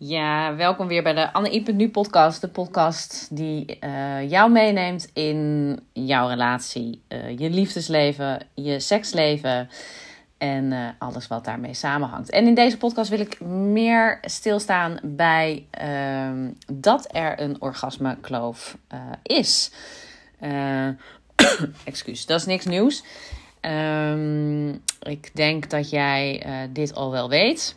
Ja, 0.00 0.56
welkom 0.56 0.86
weer 0.86 1.02
bij 1.02 1.14
de 1.14 1.32
Anne 1.32 1.62
Nu 1.72 1.90
podcast. 1.90 2.40
De 2.40 2.48
podcast 2.48 3.36
die 3.36 3.78
uh, 3.84 4.30
jou 4.30 4.50
meeneemt 4.50 5.10
in 5.12 5.80
jouw 5.92 6.28
relatie, 6.28 7.02
uh, 7.08 7.38
je 7.38 7.50
liefdesleven, 7.50 8.46
je 8.54 8.80
seksleven 8.80 9.68
en 10.36 10.64
uh, 10.64 10.88
alles 10.98 11.26
wat 11.26 11.44
daarmee 11.44 11.74
samenhangt. 11.74 12.30
En 12.30 12.46
in 12.46 12.54
deze 12.54 12.76
podcast 12.76 13.10
wil 13.10 13.20
ik 13.20 13.40
meer 13.40 14.18
stilstaan 14.22 14.98
bij 15.02 15.66
ehm, 15.70 16.50
dat 16.72 17.08
er 17.12 17.40
een 17.40 17.56
orgasmekloof 17.60 18.76
is. 19.22 19.70
excuus, 21.84 22.26
dat 22.26 22.40
is 22.40 22.46
niks 22.46 22.64
nieuws. 22.64 23.04
Um, 23.60 24.70
ik 25.00 25.30
denk 25.34 25.70
dat 25.70 25.90
jij 25.90 26.42
dit 26.72 26.94
al 26.94 27.10
wel 27.10 27.28
weet. 27.28 27.76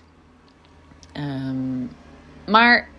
Um, 1.18 1.90
maar 2.52 2.90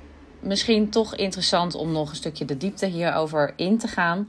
misschien 0.40 0.90
toch 0.90 1.14
interessant 1.14 1.74
om 1.74 1.92
nog 1.92 2.10
een 2.10 2.16
stukje 2.16 2.44
de 2.44 2.56
diepte 2.56 2.86
hierover 2.86 3.52
in 3.56 3.78
te 3.78 3.88
gaan. 3.88 4.28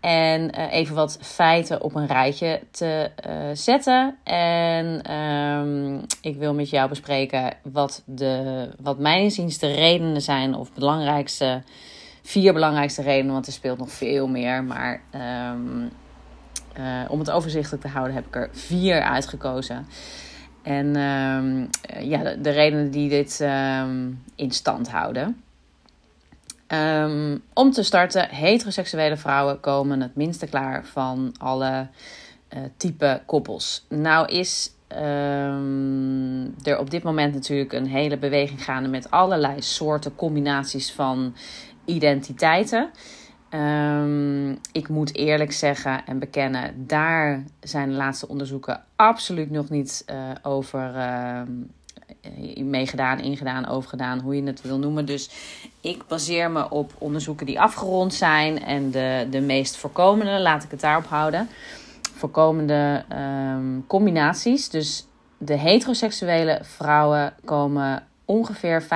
En 0.00 0.58
uh, 0.58 0.72
even 0.72 0.94
wat 0.94 1.18
feiten 1.20 1.82
op 1.82 1.94
een 1.94 2.06
rijtje 2.06 2.60
te 2.70 3.10
uh, 3.26 3.34
zetten. 3.52 4.16
En 4.24 5.12
um, 5.16 6.00
ik 6.20 6.36
wil 6.36 6.54
met 6.54 6.70
jou 6.70 6.88
bespreken 6.88 7.54
wat, 7.62 8.02
de, 8.04 8.68
wat 8.80 8.98
mijn 8.98 9.22
inziens 9.22 9.58
de 9.58 9.72
redenen 9.72 10.22
zijn, 10.22 10.54
of 10.54 10.72
belangrijkste, 10.72 11.62
vier 12.22 12.52
belangrijkste 12.52 13.02
redenen, 13.02 13.32
want 13.32 13.46
er 13.46 13.52
speelt 13.52 13.78
nog 13.78 13.90
veel 13.90 14.28
meer. 14.28 14.64
Maar 14.64 15.02
um, 15.52 15.90
uh, 16.78 17.04
om 17.08 17.18
het 17.18 17.30
overzichtelijk 17.30 17.82
te 17.82 17.88
houden 17.88 18.14
heb 18.14 18.26
ik 18.26 18.36
er 18.36 18.48
vier 18.52 19.02
uitgekozen. 19.02 19.86
En 20.62 20.86
um, 20.86 21.68
ja, 22.00 22.22
de, 22.22 22.40
de, 22.40 22.50
redenen 22.50 22.90
die 22.90 23.08
dit 23.08 23.40
um, 23.40 24.22
in 24.34 24.50
stand 24.50 24.90
houden. 24.90 25.42
Um, 26.68 27.42
om 27.52 27.70
te 27.70 27.82
starten, 27.82 28.28
heteroseksuele 28.28 29.16
vrouwen 29.16 29.60
komen 29.60 30.00
het 30.00 30.16
minste 30.16 30.46
klaar 30.46 30.84
van 30.84 31.34
alle 31.38 31.86
uh, 32.54 32.60
type 32.76 33.22
koppels. 33.26 33.86
Nou 33.88 34.26
is 34.32 34.70
er 36.62 36.78
op 36.78 36.90
dit 36.90 37.02
moment 37.02 37.34
natuurlijk 37.34 37.72
een 37.72 37.86
hele 37.86 38.16
beweging 38.16 38.64
gaande 38.64 38.88
met 38.88 39.10
allerlei 39.10 39.62
soorten 39.62 40.14
combinaties 40.14 40.92
van 40.92 41.34
identiteiten. 41.84 42.90
Um, 43.54 44.58
ik 44.72 44.88
moet 44.88 45.14
eerlijk 45.14 45.52
zeggen 45.52 46.06
en 46.06 46.18
bekennen, 46.18 46.86
daar 46.86 47.44
zijn 47.60 47.88
de 47.88 47.94
laatste 47.94 48.28
onderzoeken 48.28 48.82
absoluut 48.96 49.50
nog 49.50 49.68
niet 49.68 50.04
uh, 50.10 50.16
over 50.42 50.94
uh, 50.96 51.40
meegedaan, 52.64 53.18
ingedaan, 53.18 53.66
overgedaan, 53.66 54.20
hoe 54.20 54.36
je 54.36 54.42
het 54.42 54.62
wil 54.62 54.78
noemen. 54.78 55.06
Dus 55.06 55.30
ik 55.80 56.06
baseer 56.08 56.50
me 56.50 56.70
op 56.70 56.92
onderzoeken 56.98 57.46
die 57.46 57.60
afgerond 57.60 58.14
zijn 58.14 58.64
en 58.64 58.90
de, 58.90 59.26
de 59.30 59.40
meest 59.40 59.76
voorkomende, 59.76 60.40
laat 60.40 60.64
ik 60.64 60.70
het 60.70 60.80
daarop 60.80 61.06
houden. 61.06 61.48
Voorkomende 62.14 63.04
um, 63.12 63.84
combinaties. 63.86 64.68
Dus 64.68 65.06
de 65.38 65.58
heteroseksuele 65.58 66.58
vrouwen 66.62 67.34
komen 67.44 68.06
ongeveer 68.24 68.82
65% 68.82 68.86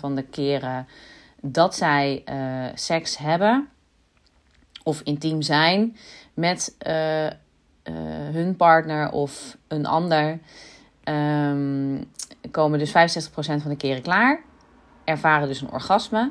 van 0.00 0.14
de 0.14 0.22
keren 0.22 0.86
dat 1.40 1.74
zij 1.74 2.22
uh, 2.26 2.64
seks 2.74 3.18
hebben 3.18 3.68
of 4.82 5.00
intiem 5.00 5.42
zijn 5.42 5.96
met 6.34 6.76
uh, 6.86 7.24
uh, 7.24 7.30
hun 8.32 8.56
partner 8.56 9.10
of 9.10 9.56
een 9.68 9.86
ander, 9.86 10.38
um, 11.04 12.04
komen 12.50 12.78
dus 12.78 12.90
65% 12.90 12.92
van 13.32 13.68
de 13.68 13.76
keren 13.76 14.02
klaar, 14.02 14.40
ervaren 15.04 15.48
dus 15.48 15.60
een 15.60 15.70
orgasme. 15.70 16.30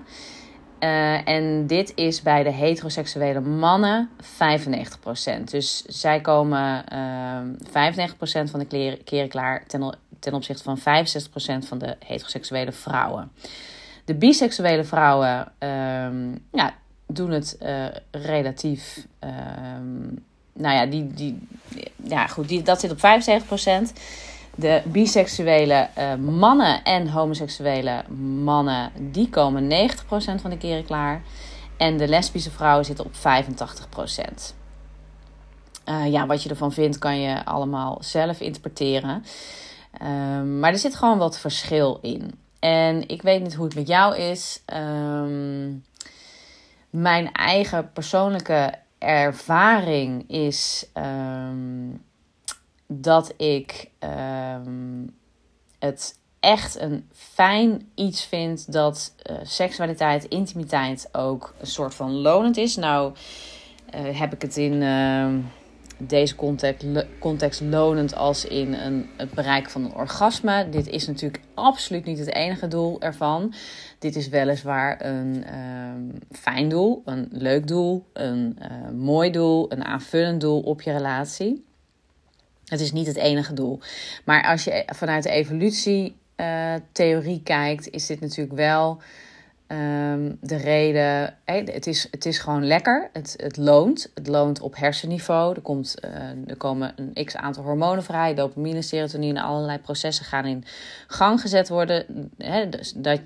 En 1.25 1.67
dit 1.67 1.91
is 1.95 2.21
bij 2.21 2.43
de 2.43 2.51
heteroseksuele 2.51 3.39
mannen 3.39 4.09
95%. 4.21 5.43
Dus 5.43 5.83
zij 5.85 6.21
komen 6.21 6.83
uh, 6.93 8.09
95% 8.09 8.49
van 8.51 8.59
de 8.59 8.97
keren 9.03 9.29
klaar 9.29 9.65
ten, 9.67 9.97
ten 10.19 10.33
opzichte 10.33 10.63
van 10.63 10.79
65% 10.79 11.67
van 11.67 11.77
de 11.77 11.95
heteroseksuele 11.99 12.71
vrouwen. 12.71 13.31
De 14.07 14.15
biseksuele 14.15 14.83
vrouwen 14.83 15.51
um, 15.59 16.45
ja, 16.51 16.73
doen 17.07 17.31
het 17.31 17.57
uh, 17.61 17.85
relatief. 18.11 19.05
Um, 19.19 20.25
nou 20.53 20.75
ja, 20.75 20.85
die, 20.85 21.13
die, 21.13 21.47
ja, 22.03 22.27
goed, 22.27 22.47
die, 22.47 22.61
dat 22.61 22.79
zit 22.79 22.91
op 22.91 22.97
75%. 22.97 23.01
De 24.55 24.81
biseksuele 24.85 25.89
uh, 25.97 26.15
mannen 26.15 26.83
en 26.83 27.09
homoseksuele 27.09 28.03
mannen, 28.43 28.91
die 29.11 29.29
komen 29.29 29.89
90% 29.89 30.41
van 30.41 30.49
de 30.49 30.57
keren 30.57 30.85
klaar. 30.85 31.21
En 31.77 31.97
de 31.97 32.07
lesbische 32.07 32.51
vrouwen 32.51 32.85
zitten 32.85 33.05
op 33.05 33.13
85%. 33.13 33.17
Uh, 35.85 35.95
eh, 35.95 36.11
ja, 36.11 36.25
wat 36.25 36.43
je 36.43 36.49
ervan 36.49 36.71
vindt, 36.71 36.97
kan 36.97 37.19
je 37.19 37.45
allemaal 37.45 37.97
zelf 37.99 38.39
interpreteren. 38.39 39.23
Um, 40.01 40.59
maar 40.59 40.71
er 40.71 40.77
zit 40.77 40.95
gewoon 40.95 41.17
wat 41.17 41.39
verschil 41.39 41.99
in. 42.01 42.31
En 42.59 43.07
ik 43.07 43.21
weet 43.21 43.41
niet 43.41 43.53
hoe 43.53 43.65
het 43.65 43.75
met 43.75 43.87
jou 43.87 44.17
is. 44.17 44.63
Um, 44.73 45.83
mijn 46.89 47.31
eigen 47.31 47.91
persoonlijke 47.91 48.73
ervaring 48.97 50.29
is 50.29 50.89
um, 50.93 52.03
dat 52.87 53.33
ik 53.37 53.89
um, 53.99 55.15
het 55.79 56.19
echt 56.39 56.79
een 56.79 57.09
fijn 57.13 57.91
iets 57.95 58.25
vind 58.25 58.71
dat 58.71 59.13
uh, 59.31 59.37
seksualiteit, 59.43 60.23
intimiteit 60.23 61.09
ook 61.11 61.53
een 61.59 61.67
soort 61.67 61.95
van 61.95 62.11
lonend 62.11 62.57
is. 62.57 62.75
Nou, 62.75 63.13
uh, 63.95 64.19
heb 64.19 64.33
ik 64.33 64.41
het 64.41 64.57
in. 64.57 64.81
Deze 65.97 66.35
context, 66.35 66.85
context 67.19 67.61
lonend 67.61 68.15
als 68.15 68.45
in 68.45 68.73
een, 68.73 69.09
het 69.17 69.31
bereiken 69.31 69.71
van 69.71 69.85
een 69.85 69.93
orgasme. 69.93 70.69
Dit 70.69 70.87
is 70.87 71.07
natuurlijk 71.07 71.43
absoluut 71.53 72.05
niet 72.05 72.19
het 72.19 72.33
enige 72.33 72.67
doel 72.67 73.01
ervan. 73.01 73.53
Dit 73.99 74.15
is 74.15 74.29
weliswaar 74.29 75.05
een 75.05 75.45
um, 75.55 76.13
fijn 76.31 76.69
doel, 76.69 77.01
een 77.05 77.27
leuk 77.31 77.67
doel, 77.67 78.05
een 78.13 78.57
uh, 78.61 78.89
mooi 78.89 79.31
doel, 79.31 79.71
een 79.71 79.85
aanvullend 79.85 80.41
doel 80.41 80.61
op 80.61 80.81
je 80.81 80.91
relatie. 80.91 81.65
Het 82.65 82.79
is 82.79 82.91
niet 82.91 83.07
het 83.07 83.17
enige 83.17 83.53
doel. 83.53 83.79
Maar 84.25 84.43
als 84.43 84.63
je 84.63 84.83
vanuit 84.85 85.23
de 85.23 85.29
evolutietheorie 85.29 87.37
uh, 87.37 87.43
kijkt, 87.43 87.89
is 87.89 88.05
dit 88.05 88.19
natuurlijk 88.19 88.55
wel 88.55 89.01
Um, 89.71 90.37
de 90.41 90.55
reden, 90.55 91.37
het, 91.45 91.87
is, 91.87 92.07
het 92.11 92.25
is 92.25 92.39
gewoon 92.39 92.67
lekker. 92.67 93.09
Het, 93.13 93.33
het 93.37 93.57
loont. 93.57 94.11
Het 94.13 94.27
loont 94.27 94.59
op 94.61 94.75
hersenniveau. 94.75 95.55
Er, 95.55 95.61
komt, 95.61 95.95
uh, 96.05 96.11
er 96.47 96.57
komen 96.57 96.93
een 96.95 97.25
x 97.25 97.35
aantal 97.35 97.63
hormonen 97.63 98.03
vrij. 98.03 98.35
Dopamine, 98.35 98.81
serotonine, 98.81 99.41
allerlei 99.41 99.79
processen 99.79 100.25
gaan 100.25 100.45
in 100.45 100.63
gang 101.07 101.41
gezet 101.41 101.69
worden. 101.69 102.31
Dus 102.69 102.93
dat, 102.95 103.19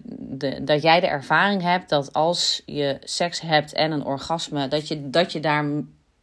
dat 0.62 0.81
jij 0.81 1.00
de 1.00 1.07
ervaring 1.07 1.62
hebt 1.62 1.90
dat 1.90 2.13
als 2.13 2.62
je 2.66 2.97
seks 3.03 3.41
hebt 3.41 3.73
en 3.73 3.91
een 3.91 4.06
orgasme, 4.06 4.68
dat 4.68 4.88
je, 4.88 5.09
dat 5.09 5.31
je 5.31 5.40
daar 5.40 5.66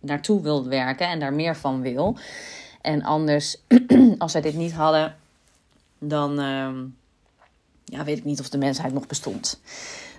naartoe 0.01 0.43
wilt 0.43 0.67
werken 0.67 1.09
en 1.09 1.21
daar 1.21 1.35
meer 1.35 1.57
van 1.57 1.81
wil. 1.81 2.17
En 2.81 3.03
anders, 3.03 3.57
als 4.19 4.33
zij 4.33 4.41
dit 4.41 4.55
niet 4.55 4.73
hadden, 4.73 5.15
dan 5.99 6.41
uh, 6.41 6.69
ja, 7.85 8.05
weet 8.05 8.19
ik 8.19 8.25
niet 8.25 8.41
of 8.41 8.49
de 8.49 8.59
mensheid 8.59 8.93
nog 8.93 9.07
bestond. 9.07 9.61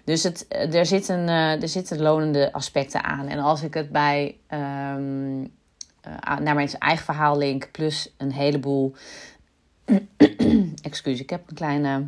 Dus 0.09 0.23
het, 0.23 0.47
eh, 0.47 0.73
er, 0.73 0.85
zitten, 0.85 1.19
uh, 1.27 1.61
er 1.61 1.67
zitten 1.67 2.01
lonende 2.01 2.53
aspecten 2.53 3.03
aan. 3.03 3.27
En 3.27 3.39
als 3.39 3.61
ik 3.61 3.73
het 3.73 3.91
bij 3.91 4.37
um, 4.49 5.41
uh, 5.41 6.37
naar 6.39 6.55
mijn 6.55 6.69
eigen 6.79 7.05
verhaal 7.05 7.37
link, 7.37 7.71
plus 7.71 8.13
een 8.17 8.31
heleboel. 8.31 8.95
Excuus, 10.81 11.19
ik 11.19 11.29
heb 11.29 11.49
een 11.49 11.55
kleine 11.55 12.07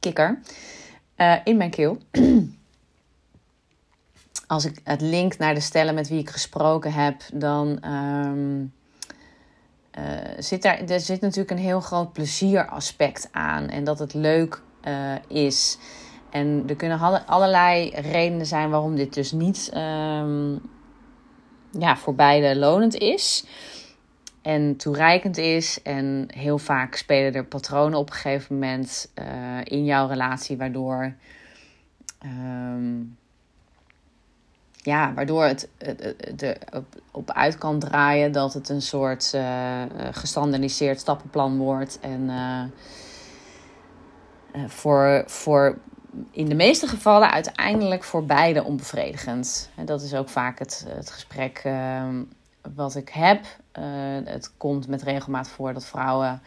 kikker 0.00 0.40
in 1.44 1.56
mijn 1.56 1.70
keel. 1.70 1.98
als 4.46 4.64
ik 4.64 4.80
het 4.84 5.00
link 5.00 5.38
naar 5.38 5.54
de 5.54 5.60
stellen 5.60 5.94
met 5.94 6.08
wie 6.08 6.18
ik 6.18 6.30
gesproken 6.30 6.92
heb, 6.92 7.22
dan. 7.32 7.78
Uh, 9.98 10.02
zit 10.38 10.62
daar, 10.62 10.78
er 10.78 11.00
zit 11.00 11.20
natuurlijk 11.20 11.50
een 11.50 11.64
heel 11.64 11.80
groot 11.80 12.12
plezieraspect 12.12 13.28
aan. 13.32 13.68
En 13.68 13.84
dat 13.84 13.98
het 13.98 14.14
leuk 14.14 14.62
is. 15.28 15.78
En 16.34 16.64
er 16.66 16.76
kunnen 16.76 17.26
allerlei 17.26 17.90
redenen 17.90 18.46
zijn 18.46 18.70
waarom 18.70 18.96
dit 18.96 19.14
dus 19.14 19.32
niet 19.32 19.70
um, 19.74 20.60
ja, 21.70 21.96
voor 21.96 22.14
beide 22.14 22.58
lonend 22.58 22.94
is. 22.94 23.44
En 24.42 24.76
toereikend 24.76 25.36
is. 25.36 25.82
En 25.82 26.28
heel 26.34 26.58
vaak 26.58 26.94
spelen 26.94 27.34
er 27.34 27.44
patronen 27.44 27.98
op 27.98 28.08
een 28.08 28.14
gegeven 28.14 28.54
moment 28.54 29.12
uh, 29.18 29.24
in 29.64 29.84
jouw 29.84 30.08
relatie, 30.08 30.56
waardoor. 30.56 31.14
Um, 32.24 33.16
ja, 34.72 35.14
waardoor 35.14 35.44
het, 35.44 35.68
er 36.38 36.58
op, 36.72 36.86
op 37.10 37.30
uit 37.30 37.58
kan 37.58 37.78
draaien 37.78 38.32
dat 38.32 38.54
het 38.54 38.68
een 38.68 38.82
soort 38.82 39.32
uh, 39.34 39.82
gestandardiseerd 40.10 41.00
stappenplan 41.00 41.58
wordt. 41.58 41.98
En 42.00 42.20
uh, 42.22 42.64
voor, 44.68 45.22
voor 45.26 45.78
in 46.30 46.48
de 46.48 46.54
meeste 46.54 46.86
gevallen 46.86 47.30
uiteindelijk 47.30 48.04
voor 48.04 48.24
beide 48.24 48.64
onbevredigend. 48.64 49.70
En 49.76 49.84
dat 49.84 50.02
is 50.02 50.14
ook 50.14 50.28
vaak 50.28 50.58
het, 50.58 50.86
het 50.88 51.10
gesprek 51.10 51.60
ehm, 51.64 52.22
wat 52.74 52.94
ik 52.94 53.08
heb. 53.08 53.44
Uh, 53.78 53.84
het 54.24 54.52
komt 54.56 54.88
met 54.88 55.02
regelmaat 55.02 55.48
voor 55.48 55.72
dat 55.72 55.84
vrouwen 55.84 56.42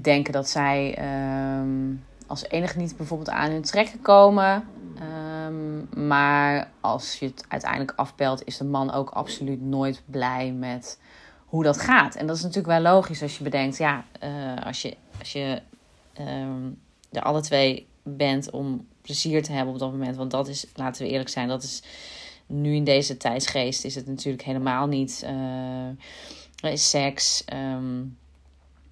denken 0.00 0.32
dat 0.32 0.48
zij 0.48 0.94
ehm, 0.94 1.94
als 2.26 2.48
enige 2.48 2.78
niet 2.78 2.96
bijvoorbeeld 2.96 3.30
aan 3.30 3.50
hun 3.50 3.62
trekken 3.62 4.00
komen. 4.00 4.64
Um, 5.46 5.88
maar 6.06 6.70
als 6.80 7.18
je 7.18 7.26
het 7.26 7.44
uiteindelijk 7.48 7.92
afpelt, 7.96 8.44
is 8.44 8.56
de 8.56 8.64
man 8.64 8.92
ook 8.92 9.10
absoluut 9.10 9.62
nooit 9.62 10.02
blij 10.06 10.52
met 10.52 10.98
hoe 11.46 11.62
dat 11.62 11.80
gaat. 11.80 12.14
En 12.14 12.26
dat 12.26 12.36
is 12.36 12.42
natuurlijk 12.42 12.82
wel 12.82 12.92
logisch 12.92 13.22
als 13.22 13.38
je 13.38 13.44
bedenkt, 13.44 13.76
ja, 13.76 14.04
uh, 14.24 14.66
als 14.66 14.82
je, 14.82 14.96
als 15.18 15.32
je 15.32 15.62
um, 16.20 16.80
alle 17.12 17.40
twee 17.40 17.86
bent 18.04 18.50
om 18.50 18.86
plezier 19.00 19.42
te 19.42 19.52
hebben 19.52 19.74
op 19.74 19.80
dat 19.80 19.90
moment. 19.90 20.16
Want 20.16 20.30
dat 20.30 20.48
is, 20.48 20.66
laten 20.74 21.02
we 21.02 21.10
eerlijk 21.10 21.28
zijn, 21.28 21.48
dat 21.48 21.62
is 21.62 21.82
nu 22.46 22.74
in 22.74 22.84
deze 22.84 23.16
tijdsgeest 23.16 23.84
is 23.84 23.94
het 23.94 24.06
natuurlijk 24.06 24.44
helemaal 24.44 24.86
niet 24.86 25.26
uh, 26.62 26.74
seks. 26.74 27.44
Um, 27.52 28.18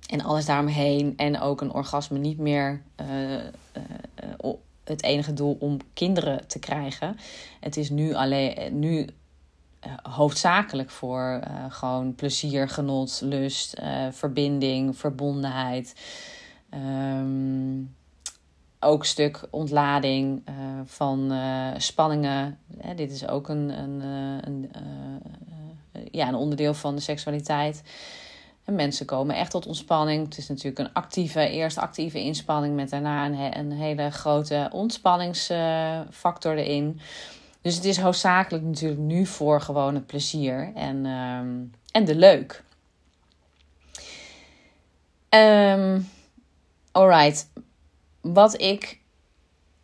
en 0.06 0.20
alles 0.20 0.47
daaromheen. 0.47 1.17
En 1.17 1.41
ook 1.41 1.61
een 1.61 1.73
orgasme 1.73 2.19
niet 2.19 2.38
meer 2.38 2.82
uh, 3.00 3.32
uh, 3.35 4.53
het 4.85 5.03
enige 5.03 5.32
doel 5.32 5.56
om 5.61 5.79
kinderen 5.94 6.47
te 6.47 6.59
krijgen. 6.59 7.17
Het 7.61 7.76
is 7.76 7.91
nu 7.91 8.14
alleen 8.14 8.79
nu 8.79 9.09
hoofdzakelijk 10.03 10.91
voor 10.91 11.43
gewoon 11.69 12.14
plezier, 12.14 12.69
genot, 12.69 13.20
lust, 13.25 13.81
verbinding, 14.11 14.99
verbondenheid. 14.99 15.94
Um, 16.75 17.94
ook 18.82 19.00
een 19.00 19.06
stuk 19.06 19.40
ontlading 19.50 20.43
uh, 20.49 20.55
van 20.84 21.32
uh, 21.32 21.69
spanningen. 21.76 22.58
Dit 22.96 23.12
is 23.12 23.29
ook 23.29 23.49
een, 23.49 23.79
een, 23.79 24.00
een, 24.46 24.70
ja, 26.11 26.29
een 26.29 26.34
onderdeel 26.34 26.75
van 26.75 26.94
de 26.94 27.00
seksualiteit. 27.00 27.82
En 28.64 28.75
mensen 28.75 29.06
komen 29.06 29.37
echt 29.37 29.50
tot 29.50 29.67
ontspanning. 29.67 30.25
Het 30.25 30.38
is 30.38 30.49
natuurlijk 30.49 30.79
een 30.79 30.93
actieve, 30.93 31.49
eerst 31.49 31.79
actieve 31.79 32.20
inspanning 32.20 32.75
met 32.75 32.90
daarna 32.90 33.26
een, 33.26 33.58
een 33.58 33.73
hele 33.73 34.11
grote 34.11 34.69
ontspanningsfactor 34.73 36.56
erin. 36.56 37.00
Dus 37.61 37.75
het 37.75 37.85
is 37.85 37.99
hoofdzakelijk 37.99 38.64
natuurlijk 38.64 39.00
nu 39.00 39.26
voor 39.26 39.61
gewoon 39.61 39.94
het 39.94 40.06
plezier 40.06 40.73
en, 40.75 41.06
um, 41.06 41.73
en 41.93 42.05
de 42.05 42.14
leuk. 42.14 42.64
Um, 45.28 46.08
alright. 46.93 47.50
Wat 48.23 48.61
ik. 48.61 49.01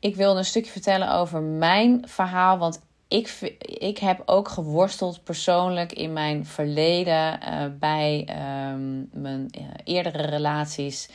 Ik 0.01 0.17
wilde 0.17 0.39
een 0.39 0.45
stukje 0.45 0.71
vertellen 0.71 1.13
over 1.13 1.43
mijn 1.43 2.03
verhaal. 2.09 2.59
Want 2.59 2.81
ik, 3.09 3.57
ik 3.59 3.99
heb 3.99 4.23
ook 4.27 4.49
geworsteld 4.49 5.25
persoonlijk 5.25 5.93
in 5.93 6.13
mijn 6.13 6.47
verleden 6.47 7.41
uh, 7.43 7.65
bij 7.79 8.29
um, 8.73 9.09
mijn 9.13 9.49
uh, 9.59 9.65
eerdere 9.85 10.27
relaties. 10.27 11.09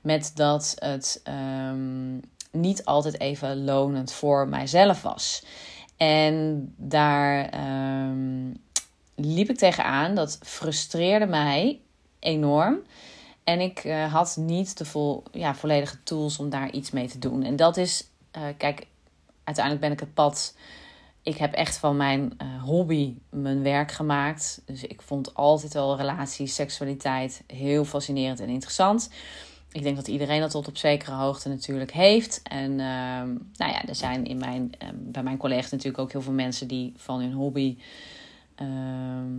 Met 0.00 0.32
dat 0.34 0.74
het 0.78 1.22
um, 1.68 2.20
niet 2.50 2.84
altijd 2.84 3.20
even 3.20 3.64
lonend 3.64 4.12
voor 4.12 4.48
mijzelf 4.48 5.02
was. 5.02 5.44
En 5.96 6.74
daar 6.76 7.54
um, 8.08 8.56
liep 9.14 9.48
ik 9.48 9.56
tegenaan. 9.56 10.14
Dat 10.14 10.38
frustreerde 10.42 11.26
mij 11.26 11.80
enorm. 12.18 12.78
En 13.46 13.60
ik 13.60 13.84
uh, 13.84 14.12
had 14.12 14.36
niet 14.40 14.78
de 14.78 14.84
vol, 14.84 15.22
ja, 15.32 15.54
volledige 15.54 16.02
tools 16.02 16.38
om 16.38 16.50
daar 16.50 16.70
iets 16.70 16.90
mee 16.90 17.08
te 17.08 17.18
doen. 17.18 17.42
En 17.42 17.56
dat 17.56 17.76
is, 17.76 18.08
uh, 18.36 18.42
kijk, 18.56 18.86
uiteindelijk 19.44 19.84
ben 19.84 19.92
ik 19.92 20.00
het 20.00 20.14
pad 20.14 20.54
ik 21.26 21.36
heb 21.36 21.52
echt 21.52 21.76
van 21.76 21.96
mijn 21.96 22.32
uh, 22.42 22.62
hobby 22.62 23.14
mijn 23.30 23.62
werk 23.62 23.92
gemaakt. 23.92 24.62
Dus 24.66 24.84
ik 24.84 25.02
vond 25.02 25.34
altijd 25.34 25.72
wel 25.72 25.96
relaties, 25.96 26.54
seksualiteit 26.54 27.42
heel 27.46 27.84
fascinerend 27.84 28.40
en 28.40 28.48
interessant. 28.48 29.10
Ik 29.72 29.82
denk 29.82 29.96
dat 29.96 30.08
iedereen 30.08 30.40
dat 30.40 30.50
tot 30.50 30.68
op 30.68 30.76
zekere 30.76 31.14
hoogte 31.14 31.48
natuurlijk 31.48 31.92
heeft. 31.92 32.40
En 32.42 32.70
uh, 32.70 32.78
nou 33.56 33.72
ja, 33.72 33.84
er 33.84 33.94
zijn 33.94 34.24
in 34.24 34.38
mijn, 34.38 34.70
bij 34.94 35.22
mijn 35.22 35.36
collega's 35.36 35.70
natuurlijk 35.70 35.98
ook 35.98 36.12
heel 36.12 36.22
veel 36.22 36.32
mensen 36.32 36.68
die 36.68 36.92
van 36.96 37.20
hun 37.20 37.32
hobby 37.32 37.78
ehm, 38.54 39.32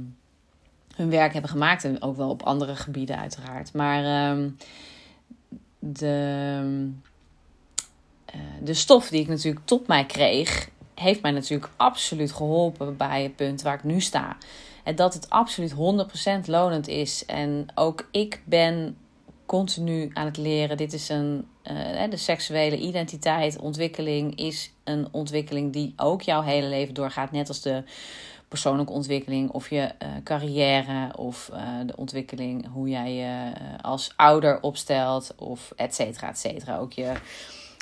hun 0.98 1.10
werk 1.10 1.34
hebben 1.34 1.52
gemaakt. 1.52 1.84
En 1.84 2.02
ook 2.02 2.18
wel 2.18 2.30
op 2.30 2.44
andere 2.44 2.76
gebieden 2.76 3.18
uiteraard. 3.18 3.74
Maar 3.74 4.04
ehm, 4.04 4.50
de, 5.80 6.90
eh, 8.26 8.40
de 8.62 8.74
stof 8.74 9.10
die 9.10 9.22
ik 9.22 9.28
natuurlijk 9.28 9.66
tot 9.66 9.88
mij 9.88 10.06
kreeg 10.06 10.70
heeft 11.00 11.22
mij 11.22 11.32
natuurlijk 11.32 11.72
absoluut 11.76 12.32
geholpen 12.32 12.98
bij 12.98 13.24
het 13.24 13.36
punt 13.36 13.62
waar 13.62 13.74
ik 13.74 13.84
nu 13.84 14.02
sta. 14.02 14.38
En 14.84 14.96
dat 14.96 15.14
het 15.14 15.30
absoluut 15.30 15.72
100% 15.72 16.48
lonend 16.48 16.88
is. 16.88 17.26
En 17.26 17.68
ook 17.76 18.08
ik 18.12 18.42
ben 18.46 18.98
continu 19.46 20.10
aan 20.14 20.26
het 20.26 20.38
leren. 20.38 20.78
Dit 20.78 20.94
is 20.94 21.10
een. 21.10 21.48
Uh, 21.72 22.10
de 22.10 22.18
seksuele 22.18 22.78
identiteit, 22.78 23.60
ontwikkeling 23.60 24.36
is 24.36 24.72
een 24.84 25.08
ontwikkeling 25.12 25.74
die 25.74 25.94
ook 25.96 26.22
jouw 26.22 26.42
hele 26.42 26.68
leven 26.68 26.94
doorgaat. 26.94 27.32
Net 27.32 27.48
als 27.48 27.62
de 27.62 27.84
persoonlijke 28.48 28.94
ontwikkeling 28.94 29.50
of 29.50 29.70
je 29.70 29.78
uh, 30.04 30.10
carrière 30.24 31.18
of 31.18 31.50
uh, 31.54 31.60
de 31.86 31.96
ontwikkeling 31.96 32.68
hoe 32.74 32.90
jij 32.90 33.14
je 33.14 33.52
als 33.82 34.14
ouder 34.16 34.62
opstelt 34.62 35.34
of 35.38 35.74
et 35.76 35.96
cetera, 35.96 36.30
et 36.30 36.38
cetera. 36.38 36.78
Ook 36.78 36.94
je 36.94 37.14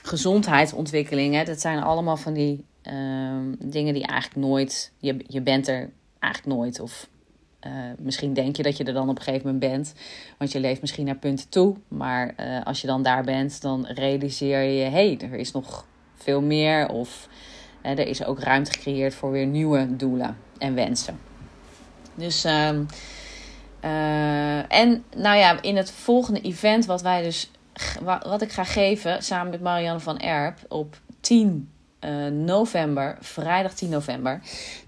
gezondheidsontwikkeling. 0.04 1.44
Dat 1.44 1.62
zijn 1.62 1.84
allemaal 1.84 2.18
van 2.18 2.34
die 2.34 2.66
um, 2.84 3.56
dingen 3.60 3.94
die 3.94 4.06
eigenlijk 4.06 4.48
nooit. 4.48 4.92
Je, 4.98 5.24
je 5.28 5.42
bent 5.42 5.68
er 5.68 5.90
eigenlijk 6.20 6.58
nooit. 6.58 6.80
Of 6.80 7.08
misschien 7.98 8.34
denk 8.34 8.56
je 8.56 8.64
dat 8.64 8.78
je 8.78 8.84
er 8.84 8.94
dan 8.94 9.10
op 9.10 9.18
een 9.18 9.24
gegeven 9.24 9.46
moment 9.46 9.72
bent. 9.72 9.94
Want 10.38 10.52
je 10.52 10.60
leeft 10.60 10.82
misschien 10.82 11.06
naar 11.06 11.16
punten 11.16 11.50
toe. 11.50 11.76
Maar 11.88 12.36
als 12.64 12.82
je 12.82 12.88
dan 12.88 13.04
daar 13.04 13.24
bent, 13.24 13.62
dan 13.62 13.86
realiseer 13.86 14.62
je: 14.62 14.84
hé, 14.84 14.90
hey, 14.90 15.18
er 15.22 15.34
is 15.34 15.52
nog 15.52 15.86
veel 16.16 16.42
meer. 16.42 16.90
Of 16.90 17.30
er 17.82 18.08
is 18.08 18.24
ook 18.24 18.40
ruimte 18.40 18.72
gecreëerd 18.72 19.14
voor 19.14 19.32
weer 19.32 19.46
nieuwe 19.46 19.96
doelen 19.96 20.38
en 20.58 20.76
wensen. 20.76 21.20
Dus. 22.16 22.46
Um, 22.46 22.88
en 24.68 25.04
nou 25.16 25.38
ja, 25.38 25.62
in 25.62 25.76
het 25.76 25.92
volgende 25.92 26.42
event, 26.42 26.86
wat 26.86 27.02
wij 27.02 27.24
dus. 27.24 27.52
Wat 28.24 28.42
ik 28.42 28.52
ga 28.52 28.64
geven 28.64 29.24
samen 29.24 29.52
met 29.52 29.62
Marianne 29.62 30.00
van 30.00 30.20
Erp 30.20 30.60
op 30.68 30.98
10 31.20 31.70
uh, 32.00 32.28
november, 32.28 33.18
vrijdag 33.20 33.74
10 33.74 33.90
november. 33.90 34.42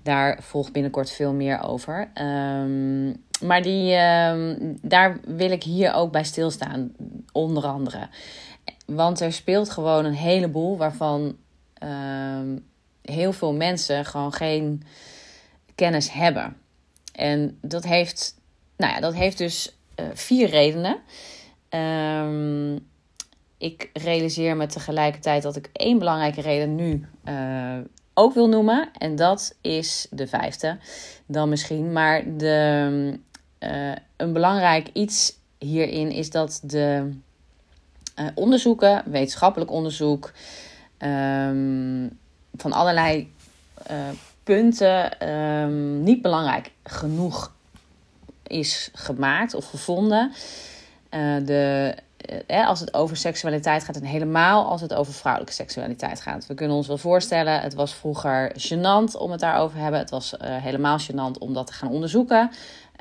Daar 0.04 0.40
volgt 0.42 0.72
binnenkort 0.72 1.12
veel 1.12 1.34
meer 1.34 1.64
over. 1.64 2.10
Um, 2.22 3.24
maar 3.42 3.62
die, 3.62 3.96
um, 3.96 4.78
daar 4.82 5.20
wil 5.26 5.52
ik 5.52 5.64
hier 5.64 5.94
ook 5.94 6.12
bij 6.12 6.24
stilstaan, 6.24 6.92
onder 7.32 7.66
andere. 7.66 8.08
Want 8.86 9.20
er 9.20 9.34
speelt 9.34 9.70
gewoon 9.70 10.06
een 10.06 10.14
heleboel 10.14 10.78
waarvan 10.78 11.36
heel 13.02 13.34
veel 13.34 13.54
mensen 13.54 14.06
gewoon 14.06 14.34
geen 14.34 14.84
kennis 15.78 16.12
hebben. 16.12 16.58
En 17.12 17.58
dat 17.62 17.84
heeft, 17.84 18.36
nou 18.78 18.94
ja, 18.94 19.00
dat 19.00 19.14
heeft 19.14 19.38
dus 19.38 19.78
uh, 20.00 20.06
vier 20.14 20.50
redenen. 20.50 20.98
Um, 21.70 22.88
ik 23.58 23.90
realiseer 23.94 24.58
me 24.58 24.66
tegelijkertijd 24.66 25.44
dat 25.44 25.56
ik 25.56 25.70
één 25.74 26.00
belangrijke 26.00 26.42
reden 26.42 26.76
nu 26.76 27.06
uh, 27.26 27.78
ook 28.14 28.34
wil 28.34 28.50
noemen. 28.50 28.90
En 28.98 29.16
dat 29.16 29.56
is 29.62 30.08
de 30.12 30.28
vijfde 30.28 30.78
dan 31.26 31.50
misschien. 31.50 31.92
Maar 31.92 32.38
de, 32.38 33.20
uh, 33.60 33.96
een 34.16 34.34
belangrijk 34.34 34.90
iets 34.94 35.34
hierin 35.58 36.12
is 36.12 36.30
dat 36.30 36.60
de 36.64 37.12
onderzoeken, 38.36 39.04
wetenschappelijk 39.06 39.72
onderzoek, 39.72 40.32
um, 41.00 42.20
van 42.54 42.72
allerlei 42.72 43.34
punten 44.48 45.30
um, 45.30 46.04
niet 46.04 46.22
belangrijk 46.22 46.72
genoeg 46.84 47.52
is 48.44 48.90
gemaakt 48.94 49.54
of 49.54 49.66
gevonden. 49.66 50.32
de 51.46 51.96
eh, 52.48 52.68
als 52.68 52.80
het 52.80 52.94
over 52.94 53.18
seksualiteit 53.18 53.84
gaat 53.84 53.96
en 53.96 54.04
helemaal 54.04 54.66
als 54.66 54.82
het 54.82 54.94
over 54.94 55.14
vrouwelijke 55.14 55.56
seksualiteit 55.56 56.22
gaat. 56.22 56.48
We 56.48 56.54
kunnen 56.54 56.76
ons 56.76 56.88
wel 56.88 56.98
voorstellen, 56.98 57.62
het 57.62 57.74
was 57.74 57.94
vroeger 57.94 58.52
gênant 58.52 59.18
om 59.18 59.32
het 59.32 59.40
daarover 59.40 59.76
te 59.76 59.82
hebben. 59.82 60.00
Het 60.00 60.10
was 60.10 60.34
helemaal 60.40 61.00
gênant 61.00 61.40
om 61.40 61.54
dat 61.54 61.68
te 61.68 61.74
gaan 61.74 61.90
onderzoeken. 61.90 62.52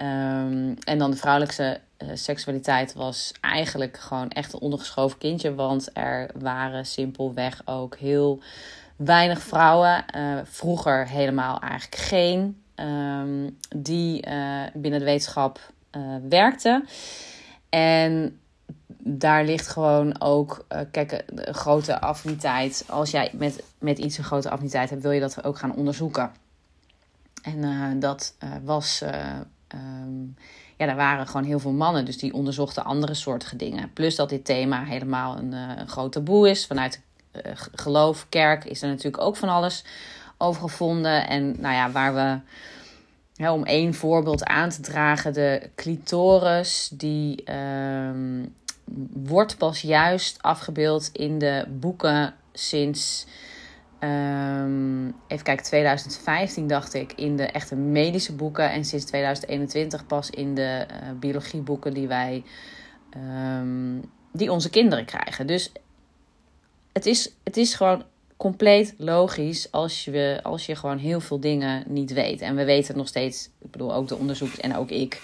Um, 0.00 0.76
en 0.84 0.98
dan 0.98 1.10
de 1.10 1.16
vrouwelijke 1.16 1.80
seksualiteit 2.14 2.94
was 2.94 3.32
eigenlijk 3.40 3.98
gewoon 3.98 4.30
echt 4.30 4.52
een 4.52 4.60
ondergeschoven 4.60 5.18
kindje. 5.18 5.54
Want 5.54 5.88
er 5.92 6.30
waren 6.38 6.86
simpelweg 6.86 7.62
ook 7.64 7.96
heel 7.96 8.40
weinig 8.96 9.42
vrouwen. 9.42 10.04
Uh, 10.16 10.38
vroeger 10.44 11.08
helemaal 11.08 11.60
eigenlijk 11.60 12.02
geen. 12.02 12.62
Um, 12.74 13.58
die 13.76 14.20
binnen 14.74 14.98
de 14.98 15.04
wetenschap 15.04 15.60
werkten. 16.28 16.84
En 17.68 18.40
daar 18.98 19.44
ligt 19.44 19.68
gewoon 19.68 20.20
ook, 20.20 20.66
kijk, 20.90 21.24
een 21.26 21.54
grote 21.54 22.00
affiniteit. 22.00 22.84
Als 22.88 23.10
jij 23.10 23.30
met, 23.32 23.62
met 23.78 23.98
iets 23.98 24.18
een 24.18 24.24
grote 24.24 24.50
affiniteit 24.50 24.90
hebt, 24.90 25.02
wil 25.02 25.10
je 25.10 25.20
dat 25.20 25.44
ook 25.44 25.58
gaan 25.58 25.74
onderzoeken. 25.74 26.30
En 27.42 28.00
dat 28.00 28.34
was, 28.64 29.02
um, 29.74 30.36
ja, 30.76 30.86
daar 30.86 30.96
waren 30.96 31.26
gewoon 31.26 31.46
heel 31.46 31.58
veel 31.58 31.72
mannen, 31.72 32.04
dus 32.04 32.18
die 32.18 32.34
onderzochten 32.34 32.84
andere 32.84 33.14
soorten 33.14 33.58
dingen. 33.58 33.92
Plus 33.92 34.16
dat 34.16 34.28
dit 34.28 34.44
thema 34.44 34.84
helemaal 34.84 35.36
een, 35.36 35.52
een 35.52 35.88
groot 35.88 36.12
taboe 36.12 36.50
is. 36.50 36.66
Vanuit 36.66 37.00
geloof, 37.74 38.26
kerk 38.28 38.64
is 38.64 38.82
er 38.82 38.88
natuurlijk 38.88 39.22
ook 39.22 39.36
van 39.36 39.48
alles 39.48 39.84
over 40.38 40.60
gevonden. 40.60 41.28
En 41.28 41.54
nou 41.60 41.74
ja, 41.74 41.90
waar 41.90 42.14
we 42.14 42.38
om 43.50 43.64
één 43.64 43.94
voorbeeld 43.94 44.44
aan 44.44 44.68
te 44.68 44.80
dragen, 44.80 45.32
de 45.32 45.70
clitoris, 45.74 46.90
die 46.92 47.52
um, 47.52 48.54
wordt 49.12 49.58
pas 49.58 49.80
juist 49.80 50.42
afgebeeld 50.42 51.10
in 51.12 51.38
de 51.38 51.64
boeken 51.68 52.34
sinds. 52.52 53.26
Um, 54.00 55.14
even 55.28 55.44
kijken, 55.44 55.64
2015 55.64 56.66
dacht 56.66 56.94
ik 56.94 57.12
in 57.12 57.36
de 57.36 57.46
echte 57.46 57.76
medische 57.76 58.32
boeken. 58.32 58.70
En 58.70 58.84
sinds 58.84 59.04
2021 59.04 60.06
pas 60.06 60.30
in 60.30 60.54
de 60.54 60.86
uh, 60.90 60.96
biologieboeken 61.18 61.94
die 61.94 62.08
wij. 62.08 62.44
Um, 63.16 64.10
die 64.32 64.52
onze 64.52 64.70
kinderen 64.70 65.04
krijgen. 65.04 65.46
Dus 65.46 65.72
het 66.96 67.06
is, 67.06 67.32
het 67.44 67.56
is 67.56 67.74
gewoon 67.74 68.02
compleet 68.36 68.94
logisch 68.98 69.72
als 69.72 70.04
je, 70.04 70.40
als 70.42 70.66
je 70.66 70.76
gewoon 70.76 70.98
heel 70.98 71.20
veel 71.20 71.40
dingen 71.40 71.84
niet 71.86 72.12
weet. 72.12 72.40
En 72.40 72.56
we 72.56 72.64
weten 72.64 72.96
nog 72.96 73.08
steeds, 73.08 73.50
ik 73.60 73.70
bedoel 73.70 73.94
ook 73.94 74.08
de 74.08 74.16
onderzoekers 74.16 74.60
en 74.60 74.76
ook 74.76 74.90
ik, 74.90 75.20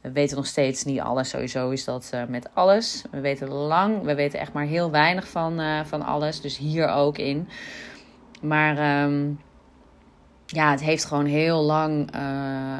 we 0.00 0.10
weten 0.10 0.36
nog 0.36 0.46
steeds 0.46 0.84
niet 0.84 1.00
alles. 1.00 1.28
Sowieso 1.28 1.70
is 1.70 1.84
dat 1.84 2.10
uh, 2.14 2.22
met 2.28 2.48
alles. 2.54 3.02
We 3.10 3.20
weten 3.20 3.48
lang, 3.48 4.02
we 4.02 4.14
weten 4.14 4.38
echt 4.38 4.52
maar 4.52 4.64
heel 4.64 4.90
weinig 4.90 5.28
van, 5.28 5.60
uh, 5.60 5.84
van 5.84 6.02
alles. 6.02 6.40
Dus 6.40 6.58
hier 6.58 6.88
ook 6.88 7.18
in. 7.18 7.48
Maar 8.40 9.04
um, 9.04 9.40
ja, 10.46 10.70
het 10.70 10.80
heeft 10.80 11.04
gewoon 11.04 11.26
heel 11.26 11.62
lang, 11.62 12.16
uh, 12.16 12.78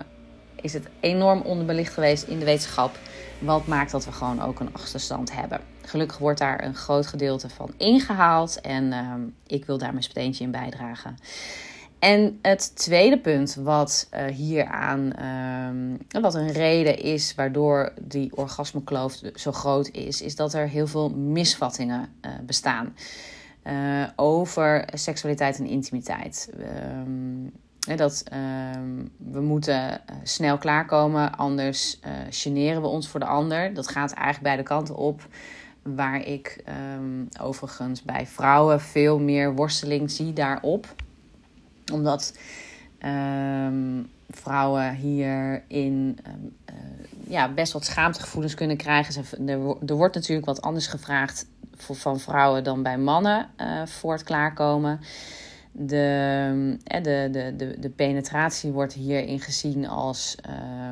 is 0.60 0.72
het 0.72 0.88
enorm 1.00 1.40
onderbelicht 1.40 1.92
geweest 1.92 2.22
in 2.22 2.38
de 2.38 2.44
wetenschap. 2.44 2.98
Wat 3.40 3.66
maakt 3.66 3.90
dat 3.90 4.04
we 4.04 4.12
gewoon 4.12 4.42
ook 4.42 4.60
een 4.60 4.72
achterstand 4.72 5.32
hebben. 5.32 5.60
Gelukkig 5.82 6.18
wordt 6.18 6.38
daar 6.38 6.64
een 6.64 6.74
groot 6.74 7.06
gedeelte 7.06 7.48
van 7.48 7.72
ingehaald. 7.76 8.60
En 8.60 8.84
uh, 8.84 9.14
ik 9.46 9.64
wil 9.64 9.78
daar 9.78 9.92
mijn 9.92 10.02
steentje 10.02 10.44
in 10.44 10.50
bijdragen. 10.50 11.16
En 11.98 12.38
het 12.42 12.76
tweede 12.76 13.18
punt 13.18 13.54
wat 13.54 14.08
uh, 14.14 14.24
hieraan, 14.24 15.24
um, 15.26 16.22
wat 16.22 16.34
een 16.34 16.52
reden 16.52 16.98
is 16.98 17.34
waardoor 17.34 17.92
die 18.00 18.36
orgasmekloof 18.36 19.20
zo 19.34 19.52
groot 19.52 19.88
is, 19.88 20.22
is 20.22 20.36
dat 20.36 20.54
er 20.54 20.68
heel 20.68 20.86
veel 20.86 21.10
misvattingen 21.10 22.08
uh, 22.22 22.30
bestaan 22.42 22.94
uh, 23.64 24.04
over 24.16 24.88
seksualiteit 24.94 25.58
en 25.58 25.66
intimiteit. 25.66 26.50
Dat 27.80 28.24
um, 28.76 29.10
we 29.16 29.40
moeten 29.40 30.00
snel 30.22 30.58
klaarkomen, 30.58 31.36
anders 31.36 32.00
generen 32.30 32.82
we 32.82 32.88
ons 32.88 33.08
voor 33.08 33.20
de 33.20 33.26
ander. 33.26 33.74
Dat 33.74 33.88
gaat 33.88 34.12
eigenlijk 34.12 34.42
beide 34.44 34.62
kanten 34.62 34.96
op. 34.96 35.26
Waar 35.82 36.26
ik 36.26 36.64
um, 36.96 37.28
overigens 37.40 38.02
bij 38.02 38.26
vrouwen 38.26 38.80
veel 38.80 39.18
meer 39.18 39.54
worsteling 39.54 40.10
zie 40.10 40.32
daarop. 40.32 40.94
Omdat 41.92 42.38
um, 43.04 44.10
vrouwen 44.30 44.94
hierin 44.94 46.18
uh, 46.26 46.74
ja, 47.26 47.52
best 47.52 47.72
wat 47.72 47.84
schaamtegevoelens 47.84 48.54
kunnen 48.54 48.76
krijgen. 48.76 49.48
Er, 49.86 49.96
wordt 49.96 50.14
natuurlijk 50.14 50.46
wat 50.46 50.62
anders 50.62 50.86
gevraagd 50.86 51.46
van 51.76 52.20
vrouwen 52.20 52.64
dan 52.64 52.82
bij 52.82 52.98
mannen 52.98 53.48
uh, 53.56 53.86
voor 53.86 54.12
het 54.12 54.22
klaarkomen. 54.22 55.00
De, 55.72 56.76
de, 56.84 57.28
de, 57.32 57.54
de, 57.56 57.76
de 57.78 57.90
penetratie 57.90 58.70
wordt 58.72 58.92
hierin 58.92 59.40
gezien 59.40 59.88
als. 59.88 60.36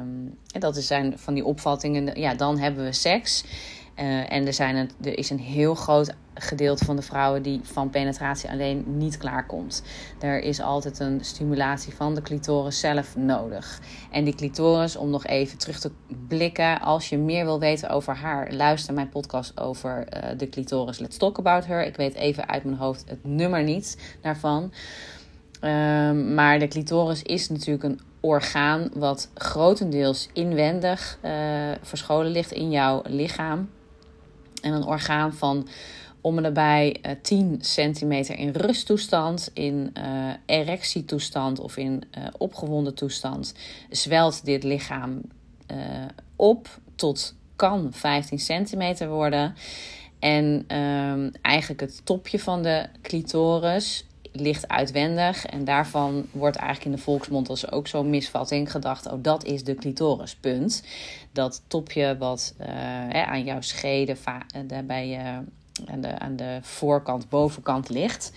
Um, 0.00 0.38
dat 0.58 0.76
zijn 0.76 1.18
van 1.18 1.34
die 1.34 1.44
opvattingen. 1.44 2.20
Ja, 2.20 2.34
dan 2.34 2.58
hebben 2.58 2.84
we 2.84 2.92
seks. 2.92 3.44
Uh, 4.00 4.32
en 4.32 4.46
er, 4.46 4.52
zijn 4.52 4.90
er 5.02 5.18
is 5.18 5.30
een 5.30 5.38
heel 5.38 5.74
groot 5.74 6.14
gedeelte 6.34 6.84
van 6.84 6.96
de 6.96 7.02
vrouwen 7.02 7.42
die 7.42 7.60
van 7.62 7.90
penetratie 7.90 8.50
alleen 8.50 8.84
niet 8.86 9.16
klaarkomt. 9.16 9.82
Er 10.20 10.42
is 10.42 10.60
altijd 10.60 10.98
een 10.98 11.18
stimulatie 11.24 11.94
van 11.94 12.14
de 12.14 12.22
clitoris 12.22 12.80
zelf 12.80 13.16
nodig. 13.16 13.80
En 14.10 14.24
die 14.24 14.34
clitoris, 14.34 14.96
om 14.96 15.10
nog 15.10 15.26
even 15.26 15.58
terug 15.58 15.78
te 15.78 15.90
blikken, 16.28 16.80
als 16.80 17.08
je 17.08 17.18
meer 17.18 17.44
wil 17.44 17.60
weten 17.60 17.88
over 17.88 18.16
haar, 18.16 18.52
luister 18.52 18.94
mijn 18.94 19.08
podcast 19.08 19.60
over 19.60 19.98
uh, 19.98 20.38
de 20.38 20.48
clitoris 20.48 20.98
Let's 20.98 21.16
Talk 21.16 21.38
About 21.38 21.66
Her. 21.66 21.86
Ik 21.86 21.96
weet 21.96 22.14
even 22.14 22.48
uit 22.48 22.64
mijn 22.64 22.76
hoofd 22.76 23.04
het 23.08 23.24
nummer 23.24 23.62
niet 23.62 24.16
daarvan. 24.20 24.72
Um, 25.60 26.34
maar 26.34 26.58
de 26.58 26.68
clitoris 26.68 27.22
is 27.22 27.48
natuurlijk 27.48 27.84
een 27.84 28.00
orgaan 28.20 28.90
wat 28.94 29.30
grotendeels 29.34 30.28
inwendig 30.32 31.18
uh, 31.24 31.30
verscholen 31.82 32.30
ligt 32.30 32.52
in 32.52 32.70
jouw 32.70 33.02
lichaam. 33.06 33.68
En 34.62 34.72
een 34.72 34.84
orgaan 34.84 35.32
van 35.32 35.68
om 36.20 36.36
en 36.36 36.42
nabij 36.42 36.96
uh, 37.06 37.12
10 37.22 37.58
centimeter 37.60 38.38
in 38.38 38.50
rusttoestand, 38.50 39.50
in 39.52 39.94
uh, 39.98 40.30
erectietoestand 40.46 41.60
of 41.60 41.76
in 41.76 42.02
uh, 42.18 42.24
opgewonden 42.38 42.94
toestand, 42.94 43.54
zwelt 43.90 44.44
dit 44.44 44.62
lichaam 44.62 45.20
op 46.36 46.78
tot 46.94 47.34
kan 47.56 47.88
15 47.92 48.38
centimeter 48.38 49.08
worden. 49.08 49.54
En 50.18 50.76
um, 50.76 51.32
eigenlijk 51.42 51.80
het 51.80 52.00
topje 52.04 52.38
van 52.38 52.62
de 52.62 52.86
clitoris 53.02 54.04
ligt 54.40 54.68
uitwendig. 54.68 55.46
En 55.46 55.64
daarvan 55.64 56.26
wordt 56.30 56.56
eigenlijk 56.56 56.86
in 56.86 56.96
de 56.96 57.02
volksmond 57.02 57.48
als 57.48 57.70
ook 57.70 57.86
zo'n 57.86 58.10
misvatting 58.10 58.70
gedacht: 58.70 59.06
oh, 59.06 59.22
dat 59.22 59.44
is 59.44 59.64
de 59.64 59.74
clitoris. 59.74 60.36
Punt. 60.36 60.82
Dat 61.32 61.62
topje 61.66 62.16
wat 62.18 62.54
hè, 62.58 63.24
aan 63.24 63.44
jouw 63.44 63.60
scheden, 63.60 64.16
bij 64.86 65.08
je 65.08 65.42
aan 65.86 66.00
de, 66.00 66.18
aan 66.18 66.36
de 66.36 66.58
voorkant, 66.62 67.28
bovenkant 67.28 67.88
ligt. 67.88 68.32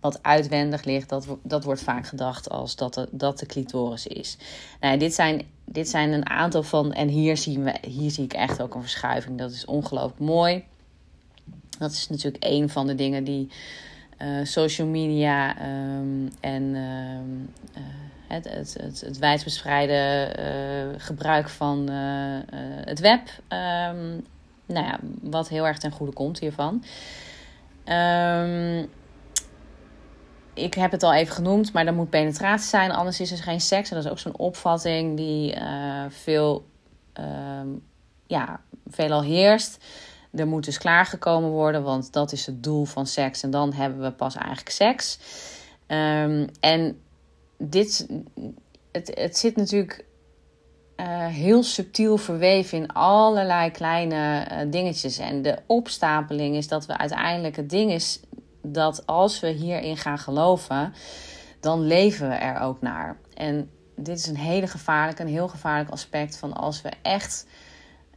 Wat 0.00 0.22
uitwendig 0.22 0.84
ligt, 0.84 1.08
dat, 1.08 1.26
dat 1.42 1.64
wordt 1.64 1.82
vaak 1.82 2.06
gedacht 2.06 2.50
als 2.50 2.76
dat 2.76 2.94
de, 2.94 3.08
dat 3.10 3.38
de 3.38 3.46
clitoris 3.46 4.06
is. 4.06 4.36
Nou, 4.80 4.98
dit, 4.98 5.14
zijn, 5.14 5.46
dit 5.64 5.88
zijn 5.88 6.12
een 6.12 6.28
aantal 6.28 6.62
van, 6.62 6.92
en 6.92 7.08
hier, 7.08 7.36
zien 7.36 7.64
we, 7.64 7.74
hier 7.88 8.10
zie 8.10 8.24
ik 8.24 8.32
echt 8.32 8.62
ook 8.62 8.74
een 8.74 8.80
verschuiving. 8.80 9.38
Dat 9.38 9.50
is 9.50 9.64
ongelooflijk 9.64 10.20
mooi. 10.20 10.64
Dat 11.78 11.92
is 11.92 12.08
natuurlijk 12.08 12.44
een 12.44 12.68
van 12.68 12.86
de 12.86 12.94
dingen 12.94 13.24
die 13.24 13.50
uh, 14.22 14.44
social 14.44 14.86
media 14.86 15.56
um, 15.62 16.30
en 16.40 16.62
uh, 16.62 17.82
uh, 17.82 17.88
het, 18.28 18.48
het, 18.48 18.76
het, 18.80 19.00
het 19.00 19.18
wijdverspreide 19.18 20.32
gebruik 20.98 21.48
van 21.48 21.88
het 22.84 23.00
web 23.00 23.20
um, 23.48 24.24
nou 24.66 24.86
ja, 24.86 24.98
wat 25.20 25.48
heel 25.48 25.66
erg 25.66 25.78
ten 25.78 25.90
goede 25.90 26.12
komt 26.12 26.38
hiervan. 26.38 26.84
Ik 30.54 30.74
heb 30.74 30.90
het 30.90 31.02
al 31.02 31.14
even 31.14 31.34
genoemd, 31.34 31.72
maar 31.72 31.86
er 31.86 31.94
moet 31.94 32.10
penetratie 32.10 32.68
zijn, 32.68 32.90
anders 32.90 33.20
is 33.20 33.30
er 33.30 33.38
geen 33.42 33.60
seks. 33.60 33.90
En 33.90 33.96
dat 33.96 34.04
is 34.04 34.10
ook 34.10 34.18
zo'n 34.18 34.38
opvatting 34.38 35.16
die 35.16 35.56
veel, 36.08 36.66
ja, 38.26 38.60
veelal 38.86 39.22
heerst. 39.22 39.84
Er 40.32 40.46
moet 40.46 40.64
dus 40.64 40.78
klaargekomen 40.78 41.50
worden, 41.50 41.82
want 41.82 42.12
dat 42.12 42.32
is 42.32 42.46
het 42.46 42.62
doel 42.62 42.84
van 42.84 43.06
seks. 43.06 43.42
En 43.42 43.50
dan 43.50 43.72
hebben 43.72 44.00
we 44.00 44.12
pas 44.12 44.36
eigenlijk 44.36 44.70
seks. 44.70 45.18
Um, 45.86 46.46
en 46.60 47.00
dit, 47.58 48.06
het, 48.92 49.10
het 49.14 49.38
zit 49.38 49.56
natuurlijk 49.56 50.04
uh, 50.96 51.26
heel 51.26 51.62
subtiel 51.62 52.16
verweven 52.16 52.78
in 52.78 52.92
allerlei 52.92 53.70
kleine 53.70 54.46
uh, 54.50 54.70
dingetjes. 54.70 55.18
En 55.18 55.42
de 55.42 55.58
opstapeling 55.66 56.56
is 56.56 56.68
dat 56.68 56.86
we 56.86 56.98
uiteindelijk 56.98 57.56
het 57.56 57.70
ding 57.70 57.92
is 57.92 58.20
dat 58.62 59.06
als 59.06 59.40
we 59.40 59.48
hierin 59.48 59.96
gaan 59.96 60.18
geloven, 60.18 60.94
dan 61.60 61.80
leven 61.80 62.28
we 62.28 62.34
er 62.34 62.60
ook 62.60 62.80
naar. 62.80 63.16
En 63.34 63.70
dit 63.96 64.18
is 64.18 64.26
een 64.26 64.36
hele 64.36 64.66
gevaarlijke, 64.66 65.22
een 65.22 65.28
heel 65.28 65.48
gevaarlijk 65.48 65.90
aspect 65.90 66.36
van 66.36 66.52
als 66.52 66.82
we 66.82 66.90
echt, 67.02 67.46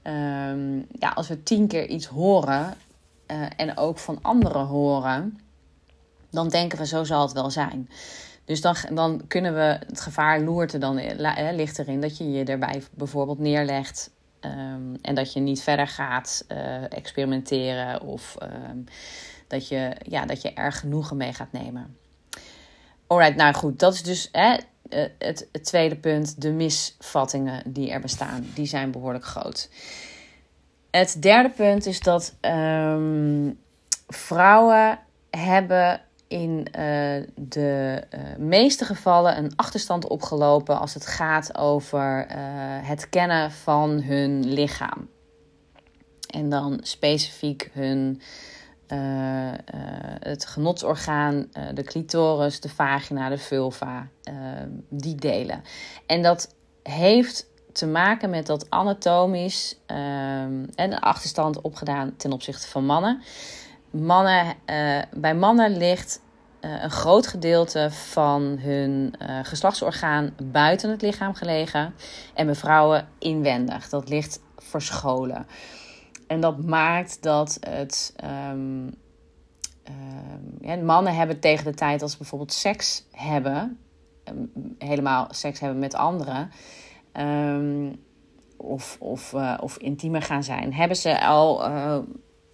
um, 0.03 0.86
ja, 1.00 1.10
als 1.10 1.27
we 1.27 1.43
tien 1.43 1.67
keer 1.67 1.88
iets 1.88 2.05
horen 2.05 2.74
uh, 3.27 3.45
en 3.55 3.77
ook 3.77 3.98
van 3.98 4.19
anderen 4.22 4.65
horen, 4.65 5.39
dan 6.29 6.50
denken 6.50 6.77
we 6.77 6.86
zo 6.86 7.03
zal 7.03 7.22
het 7.22 7.31
wel 7.31 7.50
zijn. 7.50 7.89
Dus 8.45 8.62
dan, 8.62 8.75
dan 8.93 9.22
kunnen 9.27 9.53
we, 9.53 9.79
het 9.88 10.01
gevaar 10.01 10.41
loert 10.41 10.74
er 10.74 10.79
dan, 10.79 10.98
eh, 10.98 11.53
ligt 11.53 11.79
erin 11.79 12.01
dat 12.01 12.17
je 12.17 12.31
je 12.31 12.43
erbij 12.43 12.83
bijvoorbeeld 12.91 13.39
neerlegt. 13.39 14.12
Um, 14.41 14.98
en 15.01 15.15
dat 15.15 15.33
je 15.33 15.39
niet 15.39 15.62
verder 15.62 15.88
gaat 15.88 16.45
experimenteren 16.89 18.01
of 18.01 18.38
um, 18.69 18.83
dat, 19.48 19.67
je, 19.67 19.95
ja, 20.07 20.25
dat 20.25 20.41
je 20.41 20.53
er 20.53 20.72
genoegen 20.72 21.17
mee 21.17 21.33
gaat 21.33 21.51
nemen. 21.51 21.98
Alright, 23.07 23.36
nou 23.36 23.53
goed, 23.53 23.79
dat 23.79 23.93
is 23.93 24.03
dus 24.03 24.31
eh, 24.31 24.53
het, 25.17 25.47
het 25.51 25.65
tweede 25.65 25.95
punt. 25.95 26.41
De 26.41 26.51
misvattingen 26.51 27.63
die 27.65 27.91
er 27.91 28.01
bestaan, 28.01 28.45
die 28.53 28.65
zijn 28.65 28.91
behoorlijk 28.91 29.25
groot. 29.25 29.69
Het 30.91 31.21
derde 31.21 31.50
punt 31.50 31.85
is 31.85 32.00
dat 32.00 32.35
ehm, 32.39 33.51
vrouwen 34.07 35.00
hebben 35.29 36.01
in 36.27 36.57
uh, 36.57 36.65
de 37.35 38.03
uh, 38.13 38.19
meeste 38.38 38.85
gevallen 38.85 39.38
een 39.38 39.51
achterstand 39.55 40.07
opgelopen 40.07 40.79
als 40.79 40.93
het 40.93 41.05
gaat 41.05 41.57
over 41.57 42.25
het 42.81 43.09
kennen 43.09 43.51
van 43.51 44.01
hun 44.01 44.53
lichaam. 44.53 45.09
En 46.33 46.50
dan 46.50 46.79
specifiek 46.81 47.69
hun 47.73 48.21
het 50.19 50.45
genotsorgaan, 50.45 51.49
de 51.73 51.83
clitoris, 51.83 52.59
de 52.59 52.69
vagina, 52.69 53.29
de 53.29 53.37
vulva, 53.37 54.07
die 54.89 55.15
delen. 55.15 55.61
En 56.05 56.21
dat 56.21 56.55
heeft 56.83 57.51
te 57.71 57.87
maken 57.87 58.29
met 58.29 58.45
dat 58.45 58.69
anatomisch 58.69 59.79
en 59.85 60.69
een 60.75 60.99
achterstand 60.99 61.61
opgedaan 61.61 62.15
ten 62.17 62.31
opzichte 62.31 62.67
van 62.67 62.85
mannen 62.85 63.23
mannen, 63.93 64.55
bij 65.15 65.35
mannen 65.35 65.77
ligt 65.77 66.21
een 66.59 66.91
groot 66.91 67.27
gedeelte 67.27 67.91
van 67.91 68.41
hun 68.41 69.15
geslachtsorgaan 69.43 70.35
buiten 70.43 70.89
het 70.89 71.01
lichaam 71.01 71.33
gelegen. 71.33 71.93
En 72.33 72.45
bij 72.45 72.55
vrouwen 72.55 73.07
inwendig. 73.19 73.89
Dat 73.89 74.09
ligt 74.09 74.39
verscholen. 74.57 75.47
En 76.33 76.39
dat 76.39 76.63
maakt 76.65 77.21
dat 77.21 77.57
het. 77.59 78.15
Um, 78.51 79.01
ja, 80.61 80.75
mannen 80.75 81.15
hebben 81.15 81.39
tegen 81.39 81.65
de 81.65 81.73
tijd 81.73 82.01
als 82.01 82.11
ze 82.11 82.17
bijvoorbeeld 82.17 82.53
seks 82.53 83.03
hebben. 83.11 83.79
Um, 84.29 84.51
helemaal 84.77 85.27
seks 85.29 85.59
hebben 85.59 85.79
met 85.79 85.93
anderen. 85.93 86.51
Of, 88.57 88.97
of, 88.99 89.33
of 89.59 89.77
intiemer 89.77 90.21
gaan 90.21 90.43
zijn. 90.43 90.73
Hebben 90.73 90.97
ze 90.97 91.25
al 91.25 91.71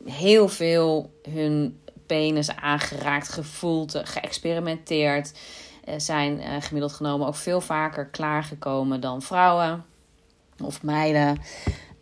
heel 0.05 0.47
veel 0.47 1.19
hun 1.29 1.81
penis 2.05 2.55
aangeraakt, 2.55 3.29
gevoeld, 3.29 4.01
geëxperimenteerd. 4.03 5.39
Uh, 5.85 5.93
zijn 5.97 6.61
gemiddeld 6.61 6.93
genomen 6.93 7.27
ook 7.27 7.35
veel 7.35 7.61
vaker 7.61 8.05
klaargekomen 8.05 9.01
dan 9.01 9.21
vrouwen 9.21 9.85
of 10.63 10.83
meiden. 10.83 11.37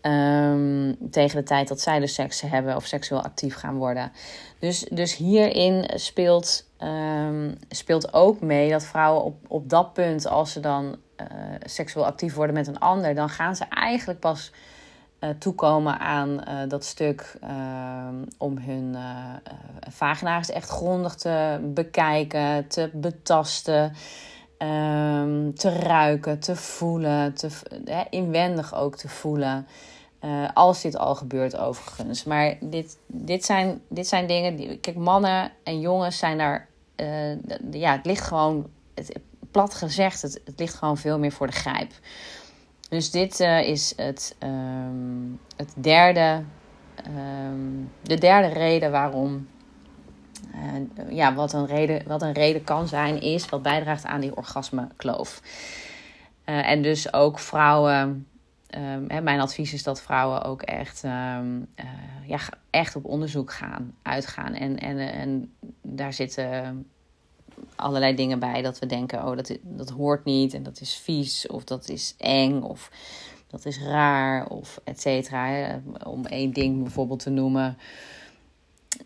Um, 0.01 0.97
tegen 1.11 1.37
de 1.37 1.43
tijd 1.43 1.67
dat 1.67 1.81
zij 1.81 1.99
dus 1.99 2.13
seks 2.13 2.41
hebben 2.41 2.75
of 2.75 2.85
seksueel 2.85 3.23
actief 3.23 3.55
gaan 3.55 3.75
worden. 3.75 4.11
Dus, 4.59 4.79
dus 4.79 5.15
hierin 5.15 5.89
speelt, 5.95 6.65
um, 6.79 7.57
speelt 7.69 8.13
ook 8.13 8.41
mee 8.41 8.69
dat 8.69 8.85
vrouwen 8.85 9.23
op, 9.23 9.35
op 9.47 9.69
dat 9.69 9.93
punt, 9.93 10.27
als 10.27 10.51
ze 10.51 10.59
dan 10.59 10.95
uh, 11.21 11.27
seksueel 11.63 12.05
actief 12.05 12.33
worden 12.33 12.55
met 12.55 12.67
een 12.67 12.79
ander, 12.79 13.15
dan 13.15 13.29
gaan 13.29 13.55
ze 13.55 13.65
eigenlijk 13.69 14.19
pas 14.19 14.51
uh, 15.19 15.29
toekomen 15.29 15.99
aan 15.99 16.29
uh, 16.29 16.59
dat 16.67 16.85
stuk 16.85 17.37
uh, 17.43 18.07
om 18.37 18.57
hun 18.57 18.95
vagina's 19.89 20.51
echt 20.51 20.69
grondig 20.69 21.15
te 21.15 21.59
bekijken, 21.73 22.67
te 22.67 22.89
betasten, 22.93 23.93
um, 24.57 25.55
te 25.55 25.69
ruiken, 25.69 26.39
te 26.39 26.55
voelen, 26.55 27.33
te, 27.33 27.49
inwendig 28.09 28.75
ook 28.75 28.95
te 28.95 29.09
voelen. 29.09 29.67
als 30.53 30.81
dit 30.81 30.97
al 30.97 31.15
gebeurt 31.15 31.57
overigens. 31.57 32.23
Maar 32.23 32.57
dit, 32.61 32.97
dit, 33.07 33.45
zijn, 33.45 33.81
dit 33.87 34.07
zijn 34.07 34.27
dingen 34.27 34.55
die. 34.55 34.77
Kijk, 34.77 34.97
mannen 34.97 35.51
en 35.63 35.79
jongens 35.79 36.17
zijn 36.17 36.37
daar. 36.37 36.67
ja, 37.71 37.91
het 37.91 38.05
ligt 38.05 38.23
gewoon. 38.23 38.69
Plat 39.51 39.73
gezegd, 39.73 40.21
het, 40.21 40.41
ligt 40.55 40.73
gewoon 40.73 40.97
veel 40.97 41.19
meer 41.19 41.31
voor 41.31 41.47
de 41.47 41.53
grijp. 41.53 41.91
Dus 42.89 43.11
dit 43.11 43.39
uh, 43.39 43.61
is 43.61 43.93
het, 43.95 44.35
um, 44.43 45.39
het 45.55 45.73
derde, 45.75 46.43
um, 47.07 47.91
de 48.01 48.17
derde 48.17 48.47
reden 48.47 48.91
waarom. 48.91 49.47
Uh, 50.55 51.11
ja, 51.11 51.33
wat 51.33 51.53
een, 51.53 51.65
reden, 51.65 52.07
wat 52.07 52.21
een 52.21 52.33
reden 52.33 52.63
kan 52.63 52.87
zijn, 52.87 53.21
is 53.21 53.49
wat 53.49 53.61
bijdraagt 53.61 54.05
aan 54.05 54.21
die 54.21 54.35
orgasmekloof. 54.35 55.41
Uh, 56.45 56.69
en 56.69 56.81
dus 56.81 57.13
ook 57.13 57.39
vrouwen. 57.39 58.27
Um, 58.75 59.05
hè, 59.07 59.21
mijn 59.21 59.39
advies 59.39 59.73
is 59.73 59.83
dat 59.83 60.01
vrouwen 60.01 60.43
ook 60.43 60.61
echt, 60.61 61.01
ja, 62.25 62.39
echt 62.69 62.95
op 62.95 63.05
onderzoek 63.05 63.53
gaan, 63.53 63.93
uitgaan. 64.01 64.53
En, 64.53 64.77
en, 64.77 64.97
en 64.97 65.53
daar 65.81 66.13
zitten 66.13 66.85
allerlei 67.75 68.15
dingen 68.15 68.39
bij 68.39 68.61
dat 68.61 68.79
we 68.79 68.85
denken: 68.85 69.27
oh, 69.27 69.35
dat, 69.35 69.57
dat 69.61 69.89
hoort 69.89 70.25
niet 70.25 70.53
en 70.53 70.63
dat 70.63 70.81
is 70.81 70.95
vies 70.95 71.47
of 71.47 71.63
dat 71.63 71.89
is 71.89 72.15
eng 72.17 72.61
of 72.61 72.91
dat 73.47 73.65
is 73.65 73.81
raar 73.81 74.47
of 74.47 74.79
et 74.83 75.01
cetera. 75.01 75.81
Om 76.03 76.25
één 76.25 76.51
ding 76.51 76.83
bijvoorbeeld 76.83 77.19
te 77.19 77.29
noemen. 77.29 77.77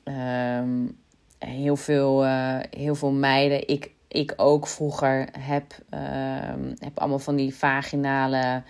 Um, 0.04 1.00
heel, 1.46 1.76
veel, 1.76 2.26
uh, 2.26 2.58
heel 2.70 2.96
veel 2.96 3.12
meiden, 3.12 3.68
ik, 3.68 3.92
ik 4.08 4.34
ook 4.36 4.68
vroeger, 4.68 5.28
heb, 5.40 5.76
um, 6.54 6.74
heb 6.80 7.00
allemaal 7.00 7.20
van 7.20 7.36
die 7.36 7.56
vaginale 7.56 8.64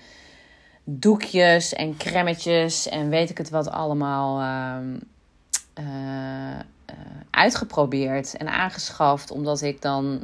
doekjes 0.83 1.73
en 1.73 1.97
cremmetjes 1.97 2.89
en 2.89 3.09
weet 3.09 3.29
ik 3.29 3.37
het 3.37 3.49
wat 3.49 3.69
allemaal. 3.69 4.41
Um, 4.77 4.99
uh, 5.79 5.85
uh, 5.85 6.95
uitgeprobeerd 7.29 8.37
en 8.37 8.47
aangeschaft, 8.47 9.31
omdat 9.31 9.61
ik 9.61 9.81
dan 9.81 10.23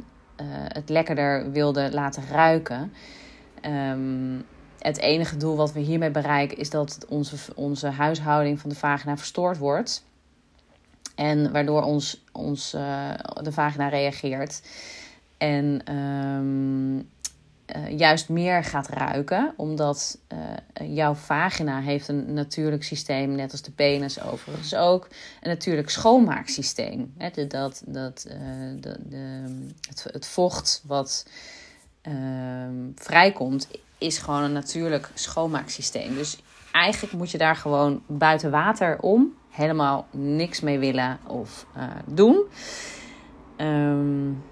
het 0.72 0.88
lekkerder 0.88 1.50
wilde 1.52 1.92
laten 1.92 2.22
ruiken. 2.30 2.92
Um, 3.66 4.44
het 4.78 4.98
enige 4.98 5.36
doel 5.36 5.56
wat 5.56 5.72
we 5.72 5.80
hiermee 5.80 6.10
bereiken 6.10 6.58
is 6.58 6.70
dat 6.70 7.06
onze, 7.08 7.36
onze 7.54 7.86
huishouding 7.86 8.60
van 8.60 8.70
de 8.70 8.76
vagina 8.76 9.16
verstoord 9.16 9.58
wordt. 9.58 10.04
En 11.18 11.52
waardoor 11.52 11.82
ons, 11.82 12.24
ons, 12.32 12.74
uh, 12.74 13.10
de 13.42 13.52
vagina 13.52 13.88
reageert. 13.88 14.62
En 15.38 15.94
um, 15.94 17.08
uh, 17.76 17.98
juist 17.98 18.28
meer 18.28 18.64
gaat 18.64 18.88
ruiken. 18.88 19.54
Omdat 19.56 20.18
uh, 20.32 20.96
jouw 20.96 21.14
vagina 21.14 21.80
heeft 21.80 22.08
een 22.08 22.32
natuurlijk 22.32 22.84
systeem, 22.84 23.34
net 23.34 23.52
als 23.52 23.62
de 23.62 23.70
penis 23.70 24.22
overigens 24.22 24.74
ook. 24.74 25.08
Een 25.40 25.48
natuurlijk 25.50 25.90
schoonmaaksysteem. 25.90 27.14
Hè? 27.16 27.30
De, 27.30 27.46
dat, 27.46 27.82
dat, 27.86 28.26
de, 28.80 28.96
de, 29.08 29.44
het, 29.88 30.06
het, 30.12 30.26
vocht 30.26 30.82
wat 30.86 31.26
ehm, 32.02 32.74
vrijkomt, 32.94 33.68
is 33.98 34.18
gewoon 34.18 34.42
een 34.42 34.52
natuurlijk 34.52 35.10
schoonmaaksysteem. 35.14 36.14
Dus 36.14 36.38
eigenlijk 36.72 37.14
moet 37.14 37.30
je 37.30 37.38
daar 37.38 37.56
gewoon 37.56 38.02
buiten 38.06 38.50
water 38.50 39.00
om 39.00 39.36
helemaal 39.58 40.06
niks 40.10 40.60
mee 40.60 40.78
willen 40.78 41.18
of 41.26 41.66
doen. 42.06 42.44
Um, 43.56 44.42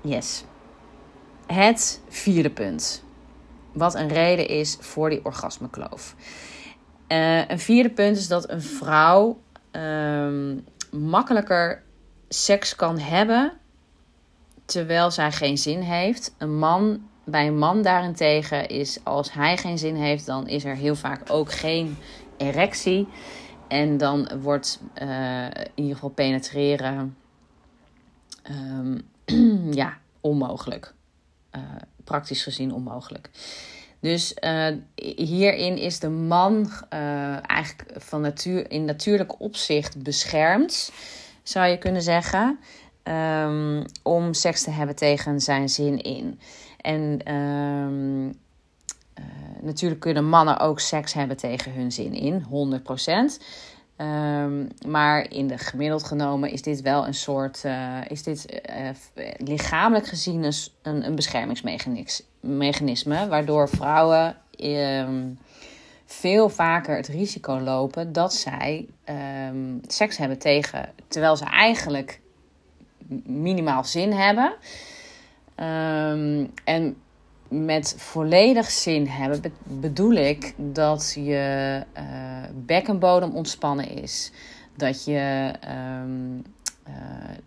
yes. 0.00 0.44
Het 1.46 2.00
vierde 2.08 2.50
punt. 2.50 3.04
Wat 3.72 3.94
een 3.94 4.08
reden 4.08 4.48
is 4.48 4.76
voor 4.80 5.10
die 5.10 5.24
orgasmekloof. 5.24 6.14
Uh, 7.08 7.48
een 7.48 7.58
vierde 7.58 7.90
punt 7.90 8.16
is 8.16 8.28
dat 8.28 8.50
een 8.50 8.62
vrouw 8.62 9.40
uh, 9.72 10.56
makkelijker 10.90 11.82
seks 12.28 12.76
kan 12.76 12.98
hebben 12.98 13.52
terwijl 14.64 15.10
zij 15.10 15.32
geen 15.32 15.58
zin 15.58 15.80
heeft. 15.80 16.34
Een 16.38 16.58
man, 16.58 17.08
bij 17.24 17.46
een 17.46 17.58
man 17.58 17.82
daarentegen 17.82 18.68
is 18.68 18.98
als 19.04 19.32
hij 19.32 19.56
geen 19.56 19.78
zin 19.78 19.94
heeft, 19.94 20.26
dan 20.26 20.48
is 20.48 20.64
er 20.64 20.74
heel 20.74 20.96
vaak 20.96 21.20
ook 21.30 21.52
geen 21.52 21.96
erectie. 22.40 23.08
En 23.68 23.96
dan 23.96 24.30
wordt 24.40 24.80
uh, 25.02 25.44
in 25.44 25.70
ieder 25.74 25.94
geval 25.94 26.10
penetreren 26.10 27.16
um, 28.50 29.02
ja, 29.82 29.98
onmogelijk. 30.20 30.94
Uh, 31.56 31.62
praktisch 32.04 32.42
gezien 32.42 32.74
onmogelijk. 32.74 33.30
Dus 34.00 34.36
uh, 34.40 34.66
hierin 35.16 35.76
is 35.76 35.98
de 35.98 36.08
man 36.08 36.70
eigenlijk 37.42 37.92
van 37.96 38.20
natuur, 38.20 38.70
in 38.70 38.84
natuurlijk 38.84 39.40
opzicht 39.40 40.02
beschermd, 40.02 40.92
zou 41.42 41.66
je 41.66 41.78
kunnen 41.78 42.02
zeggen, 42.02 42.58
um, 43.04 43.84
om 44.02 44.34
seks 44.34 44.62
te 44.62 44.70
hebben 44.70 44.96
tegen 44.96 45.40
zijn 45.40 45.68
zin 45.68 46.02
in. 46.02 46.40
En 46.80 47.34
um, 47.34 48.34
natuurlijk 49.62 50.00
kunnen 50.00 50.28
mannen 50.28 50.58
ook 50.58 50.80
seks 50.80 51.12
hebben 51.12 51.36
tegen 51.36 51.72
hun 51.72 51.92
zin 51.92 52.12
in, 52.12 52.42
100%. 52.42 52.46
Um, 53.96 54.68
maar 54.86 55.30
in 55.30 55.46
de 55.46 55.58
gemiddeld 55.58 56.04
genomen 56.04 56.50
is 56.50 56.62
dit 56.62 56.80
wel 56.80 57.06
een 57.06 57.14
soort, 57.14 57.62
uh, 57.66 57.98
is 58.08 58.22
dit 58.22 58.62
uh, 58.68 58.88
lichamelijk 59.36 60.06
gezien 60.06 60.44
een, 60.82 61.06
een, 61.06 61.14
beschermingsmechanisme, 61.14 63.28
waardoor 63.28 63.68
vrouwen 63.68 64.36
um, 64.58 65.38
veel 66.06 66.48
vaker 66.48 66.96
het 66.96 67.08
risico 67.08 67.60
lopen 67.60 68.12
dat 68.12 68.34
zij 68.34 68.86
um, 69.48 69.80
seks 69.86 70.16
hebben 70.16 70.38
tegen, 70.38 70.92
terwijl 71.08 71.36
ze 71.36 71.44
eigenlijk 71.44 72.20
minimaal 73.24 73.84
zin 73.84 74.12
hebben. 74.12 74.54
en 76.64 76.96
met 77.50 77.94
volledig 77.96 78.70
zin 78.70 79.06
hebben 79.06 79.52
bedoel 79.62 80.12
ik 80.12 80.54
dat 80.56 81.12
je 81.14 81.82
uh, 81.96 82.02
bekkenbodem 82.54 83.34
ontspannen 83.34 83.88
is. 84.02 84.32
Dat 84.76 85.04
je 85.04 85.52
um, 86.02 86.42
uh, 86.88 86.94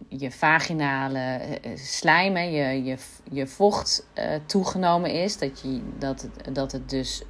je 0.08 0.32
vaginale 0.32 1.40
slijm, 1.76 2.38
je, 2.38 2.84
je, 2.84 2.98
je 3.32 3.48
vocht 3.48 4.08
toegenomen 4.46 5.12
is. 5.12 5.38
Dat, 5.38 5.62
je, 5.62 5.82
dat, 5.98 6.22
het, 6.22 6.56
dat 6.56 6.72
het 6.72 6.90
dus 6.90 7.24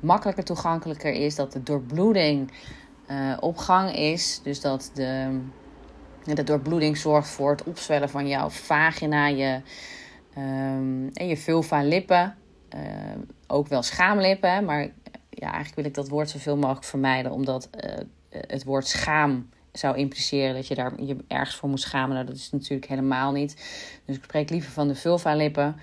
makkelijker 0.00 0.44
toegankelijker 0.44 1.12
is. 1.12 1.34
Dat 1.34 1.52
de 1.52 1.62
doorbloeding 1.62 2.52
op 3.40 3.56
gang 3.56 3.96
is. 3.96 4.40
Dus 4.42 4.60
dat 4.60 4.90
de, 4.94 5.40
de 6.24 6.44
doorbloeding 6.44 6.96
zorgt 6.96 7.28
voor 7.28 7.50
het 7.50 7.64
opzwellen 7.64 8.10
van 8.10 8.28
jouw 8.28 8.48
vagina, 8.48 9.26
je 9.26 9.60
Um, 10.40 11.08
en 11.12 11.28
je 11.28 11.36
vulva 11.36 11.82
lippen. 11.82 12.36
Uh, 12.74 12.80
ook 13.46 13.68
wel 13.68 13.82
schaamlippen. 13.82 14.64
Maar 14.64 14.82
ja, 15.30 15.46
eigenlijk 15.46 15.74
wil 15.74 15.84
ik 15.84 15.94
dat 15.94 16.08
woord 16.08 16.30
zoveel 16.30 16.56
mogelijk 16.56 16.84
vermijden. 16.84 17.32
Omdat 17.32 17.68
uh, 17.84 17.92
het 18.46 18.64
woord 18.64 18.86
schaam 18.86 19.48
zou 19.72 19.96
impliceren 19.96 20.54
dat 20.54 20.66
je 20.66 20.74
daar 20.74 21.02
je 21.02 21.16
ergens 21.28 21.56
voor 21.56 21.68
moet 21.68 21.80
schamen. 21.80 22.14
Nou, 22.14 22.26
dat 22.26 22.36
is 22.36 22.50
natuurlijk 22.50 22.88
helemaal 22.88 23.32
niet. 23.32 23.54
Dus 24.04 24.16
ik 24.16 24.24
spreek 24.24 24.50
liever 24.50 24.72
van 24.72 24.88
de 24.88 24.94
vulva 24.94 25.34
lippen. 25.34 25.76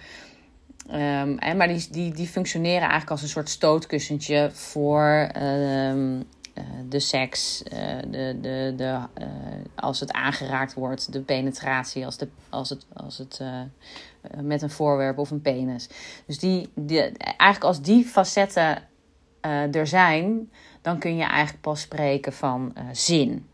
Um, 0.92 1.38
en, 1.38 1.58
maar 1.58 1.68
die, 1.68 1.88
die, 1.92 2.14
die 2.14 2.28
functioneren 2.28 2.82
eigenlijk 2.82 3.12
als 3.12 3.22
een 3.22 3.28
soort 3.28 3.50
stootkussentje 3.50 4.50
voor 4.54 5.30
um, 5.42 6.24
uh, 6.58 6.64
de 6.90 7.00
seks, 7.00 7.64
uh, 7.64 7.72
de, 8.08 8.38
de, 8.42 8.74
de, 8.76 9.00
uh, 9.22 9.28
als 9.76 10.00
het 10.00 10.12
aangeraakt 10.12 10.74
wordt, 10.74 11.14
de 11.14 11.22
penetratie, 11.22 12.06
als, 12.06 12.18
de, 12.18 12.28
als 12.50 12.70
het, 12.70 12.86
als 12.94 13.18
het 13.18 13.42
met 14.42 14.62
een 14.62 14.70
voorwerp 14.70 15.18
of 15.18 15.32
een 15.32 15.42
penis. 15.42 15.90
Dus 16.26 16.40
die, 16.40 16.70
die, 16.76 17.02
eigenlijk 17.18 17.64
als 17.64 17.82
die 17.82 18.06
facetten 18.06 18.84
er 19.72 19.88
zijn, 19.88 20.52
dan 20.82 21.00
kun 21.00 21.16
je 21.16 21.24
eigenlijk 21.24 21.62
pas 21.62 21.82
spreken 21.82 22.34
van 22.34 22.74
zin. 22.92 23.46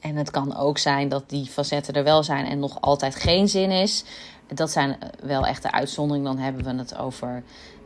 En 0.00 0.16
het 0.16 0.30
kan 0.30 0.56
ook 0.56 0.78
zijn 0.78 1.08
dat 1.08 1.28
die 1.28 1.46
facetten 1.46 1.94
er 1.94 2.04
wel 2.04 2.22
zijn 2.22 2.46
en 2.46 2.58
nog 2.58 2.80
altijd 2.80 3.14
geen 3.14 3.48
zin 3.48 3.70
is. 3.70 4.04
Dat 4.46 4.70
zijn 4.70 4.98
wel 5.22 5.46
echte 5.46 5.72
uitzonderingen. 5.72 6.34
Dan 6.34 6.44
hebben 6.44 6.64
we 6.64 6.74
het 6.74 6.96
over 6.96 7.42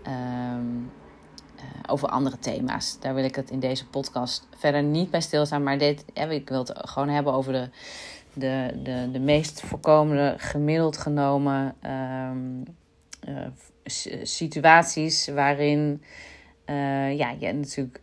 uh, 0.06 0.12
over 1.86 2.08
andere 2.08 2.38
thema's. 2.38 3.00
Daar 3.00 3.14
wil 3.14 3.24
ik 3.24 3.34
het 3.34 3.50
in 3.50 3.60
deze 3.60 3.86
podcast 3.86 4.48
verder 4.56 4.82
niet 4.82 5.10
bij 5.10 5.20
stilstaan. 5.20 5.62
Maar 5.62 5.78
dit, 5.78 6.04
ik 6.14 6.48
wil 6.48 6.58
het 6.58 6.72
gewoon 6.74 7.08
hebben 7.08 7.32
over 7.32 7.52
de, 7.52 7.68
de, 8.32 8.80
de, 8.82 9.08
de 9.12 9.20
meest 9.20 9.60
voorkomende, 9.60 10.34
gemiddeld 10.38 10.96
genomen 10.96 11.74
um, 11.84 12.64
uh, 13.28 13.46
situaties 14.22 15.28
waarin 15.28 16.02
ja, 17.16 17.34
je 17.38 17.52
natuurlijk 17.52 18.00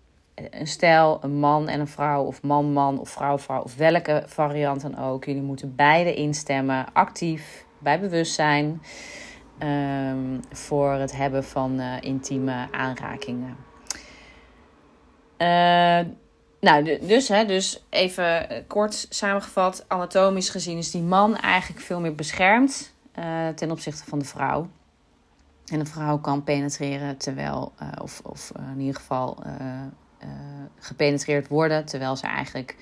een 0.51 0.67
stijl, 0.67 1.19
een 1.21 1.39
man 1.39 1.67
en 1.67 1.79
een 1.79 1.87
vrouw, 1.87 2.23
of 2.23 2.41
man, 2.41 2.73
man, 2.73 2.99
of 2.99 3.09
vrouw, 3.09 3.39
vrouw, 3.39 3.61
of 3.61 3.75
welke 3.75 4.23
variant 4.25 4.81
dan 4.81 4.97
ook. 4.97 5.25
Jullie 5.25 5.41
moeten 5.41 5.75
beide 5.75 6.13
instemmen, 6.13 6.85
actief, 6.93 7.65
bij 7.79 7.99
bewustzijn. 7.99 8.81
Um, 9.63 10.39
voor 10.51 10.91
het 10.91 11.15
hebben 11.15 11.43
van 11.43 11.79
uh, 11.79 11.93
intieme 12.01 12.67
aanrakingen. 12.71 13.57
Uh, 15.37 16.13
nou, 16.59 16.99
dus, 17.07 17.27
hè, 17.27 17.45
dus 17.45 17.83
even 17.89 18.63
kort 18.67 19.05
samengevat, 19.09 19.85
anatomisch 19.87 20.49
gezien 20.49 20.77
is 20.77 20.91
die 20.91 21.01
man 21.01 21.37
eigenlijk 21.37 21.81
veel 21.81 21.99
meer 21.99 22.15
beschermd 22.15 22.93
ten 23.55 23.71
opzichte 23.71 24.03
van 24.05 24.19
de 24.19 24.25
vrouw. 24.25 24.69
En 25.65 25.79
de 25.79 25.85
vrouw 25.85 26.17
kan 26.17 26.43
penetreren 26.43 27.17
terwijl, 27.17 27.73
of, 28.01 28.21
of 28.23 28.51
in 28.73 28.79
ieder 28.79 28.95
geval 28.95 29.43
gepenetreerd 30.79 31.47
worden, 31.47 31.85
terwijl 31.85 32.15
ze 32.15 32.27
eigenlijk 32.27 32.75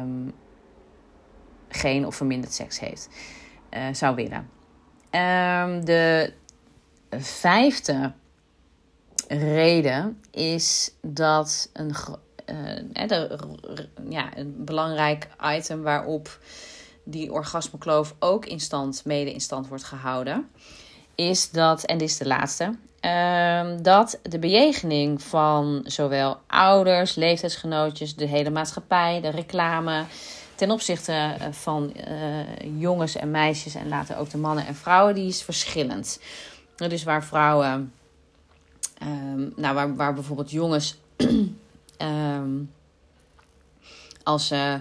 um, 0.00 0.32
geen 1.68 2.06
of 2.06 2.14
verminderd 2.14 2.52
seks 2.52 2.80
heeft, 2.80 3.08
zou 3.92 4.14
willen. 4.14 4.57
Um, 5.10 5.84
de 5.84 6.32
vijfde 7.18 8.12
reden 9.28 10.22
is 10.30 10.92
dat 11.02 11.70
een, 11.72 11.94
uh, 12.46 13.08
de, 13.08 13.38
ja, 14.08 14.36
een 14.36 14.64
belangrijk 14.64 15.28
item 15.56 15.82
waarop 15.82 16.38
die 17.04 17.32
orgasmekloof 17.32 18.14
ook 18.18 18.46
in 18.46 18.60
stand, 18.60 19.04
mede 19.04 19.32
in 19.32 19.40
stand 19.40 19.68
wordt 19.68 19.84
gehouden, 19.84 20.48
is 21.14 21.50
dat, 21.50 21.84
en 21.84 21.98
dit 21.98 22.08
is 22.08 22.18
de 22.18 22.26
laatste, 22.26 22.64
um, 22.64 23.82
dat 23.82 24.18
de 24.22 24.38
bejegening 24.38 25.22
van 25.22 25.80
zowel 25.84 26.38
ouders, 26.46 27.14
leeftijdsgenootjes, 27.14 28.16
de 28.16 28.26
hele 28.26 28.50
maatschappij, 28.50 29.20
de 29.20 29.28
reclame, 29.28 30.04
ten 30.58 30.70
opzichte 30.70 31.12
eh, 31.12 31.46
van 31.50 31.92
uh, 32.08 32.80
jongens 32.80 33.16
en 33.16 33.30
meisjes 33.30 33.74
en 33.74 33.88
later 33.88 34.16
ook 34.16 34.30
de 34.30 34.38
mannen 34.38 34.66
en 34.66 34.74
vrouwen, 34.74 35.14
die 35.14 35.28
is 35.28 35.42
verschillend. 35.42 36.20
Dus 36.76 37.02
waar 37.02 37.24
vrouwen, 37.24 37.92
um, 39.02 39.52
nou 39.56 39.74
waar, 39.74 39.96
waar 39.96 40.14
bijvoorbeeld 40.14 40.50
jongens, 40.50 40.98
um, 41.98 42.70
als 44.22 44.46
ze 44.46 44.80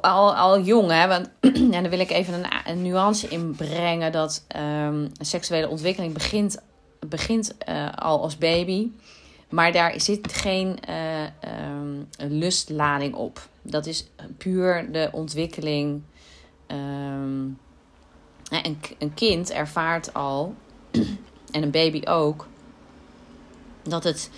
al, 0.00 0.34
al 0.34 0.60
jong, 0.60 0.90
hè, 0.90 1.08
want 1.08 1.30
en 1.40 1.70
dan 1.70 1.88
wil 1.88 1.98
ik 1.98 2.10
even 2.10 2.44
een, 2.64 2.82
nuance 2.82 3.28
inbrengen 3.28 4.12
dat 4.12 4.44
um, 4.56 5.12
seksuele 5.20 5.68
ontwikkeling 5.68 6.14
begint, 6.14 6.58
begint 7.06 7.54
al 7.94 8.22
als 8.22 8.38
baby. 8.38 8.90
Maar 9.48 9.72
daar 9.72 10.00
zit 10.00 10.32
geen 10.32 10.78
uh, 10.88 11.22
um, 11.22 12.08
lustlading 12.16 13.14
op. 13.14 13.48
Dat 13.62 13.86
is 13.86 14.06
puur 14.38 14.92
de 14.92 15.08
ontwikkeling. 15.12 16.02
Um, 16.66 17.58
een, 18.50 18.78
een 18.98 19.14
kind 19.14 19.50
ervaart 19.50 20.14
al, 20.14 20.54
en 21.52 21.62
een 21.62 21.70
baby 21.70 22.06
ook, 22.06 22.46
dat 23.82 24.04
het, 24.04 24.30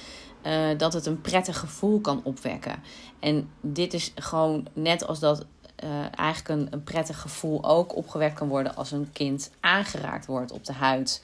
uh, 0.46 0.78
dat 0.78 0.92
het 0.92 1.06
een 1.06 1.20
prettig 1.20 1.58
gevoel 1.58 2.00
kan 2.00 2.20
opwekken. 2.24 2.82
En 3.18 3.50
dit 3.60 3.94
is 3.94 4.12
gewoon 4.14 4.66
net 4.72 5.06
als 5.06 5.18
dat 5.18 5.46
uh, 5.84 5.90
eigenlijk 6.14 6.72
een 6.72 6.82
prettig 6.82 7.20
gevoel 7.20 7.64
ook 7.64 7.96
opgewekt 7.96 8.34
kan 8.34 8.48
worden 8.48 8.76
als 8.76 8.90
een 8.90 9.10
kind 9.12 9.50
aangeraakt 9.60 10.26
wordt 10.26 10.52
op 10.52 10.64
de 10.64 10.72
huid. 10.72 11.22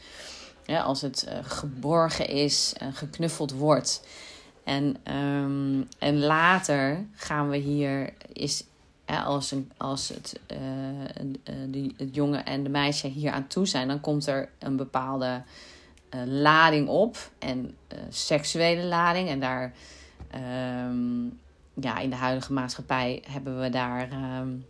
Ja, 0.67 0.83
als 0.83 1.01
het 1.01 1.27
uh, 1.29 1.39
geborgen 1.43 2.29
is 2.29 2.75
en 2.79 2.93
geknuffeld 2.93 3.53
wordt. 3.53 4.07
En, 4.65 4.97
um, 5.17 5.89
en 5.99 6.19
later 6.19 7.07
gaan 7.15 7.49
we 7.49 7.57
hier, 7.57 8.13
is, 8.33 8.65
als, 9.25 9.51
een, 9.51 9.73
als 9.77 10.09
het, 10.09 10.41
uh, 10.53 10.59
de, 11.69 11.93
het 11.97 12.15
jongen 12.15 12.45
en 12.45 12.63
de 12.63 12.69
meisje 12.69 13.09
hier 13.09 13.33
aan 13.33 13.47
toe 13.47 13.67
zijn, 13.67 13.89
dan 13.89 14.01
komt 14.01 14.27
er 14.27 14.49
een 14.59 14.77
bepaalde 14.77 15.43
lading 16.27 16.89
op. 16.89 17.31
En 17.39 17.77
seksuele 18.09 18.83
lading. 18.83 19.29
En 19.29 19.41
daar, 19.41 19.73
um, 20.87 21.41
ja, 21.75 21.99
in 21.99 22.11
de 22.11 22.17
huidige 22.17 22.53
maatschappij 22.53 23.23
hebben 23.27 23.61
we 23.61 23.69
daar. 23.69 24.09
Um, 24.41 24.67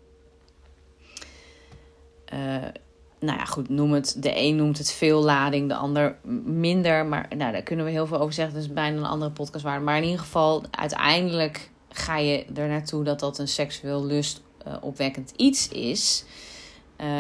nou 3.24 3.38
ja, 3.38 3.44
goed, 3.44 3.68
noem 3.68 3.92
het. 3.92 4.16
De 4.18 4.32
een 4.36 4.56
noemt 4.56 4.78
het 4.78 4.92
veel 4.92 5.22
lading, 5.22 5.68
de 5.68 5.74
ander 5.74 6.16
minder. 6.44 7.06
Maar 7.06 7.28
nou, 7.36 7.52
daar 7.52 7.62
kunnen 7.62 7.84
we 7.84 7.90
heel 7.90 8.06
veel 8.06 8.18
over 8.18 8.32
zeggen. 8.32 8.54
Dat 8.54 8.62
is 8.62 8.72
bijna 8.72 8.96
een 8.96 9.04
andere 9.04 9.30
podcast 9.30 9.64
waard. 9.64 9.82
Maar 9.82 9.96
in 9.96 10.04
ieder 10.04 10.18
geval, 10.18 10.62
uiteindelijk 10.70 11.70
ga 11.88 12.16
je 12.16 12.44
er 12.54 12.68
naartoe 12.68 13.04
dat 13.04 13.20
dat 13.20 13.38
een 13.38 13.48
seksueel 13.48 14.04
lust 14.04 14.42
uh, 14.66 14.74
opwekkend 14.80 15.32
iets 15.36 15.68
is. 15.68 16.24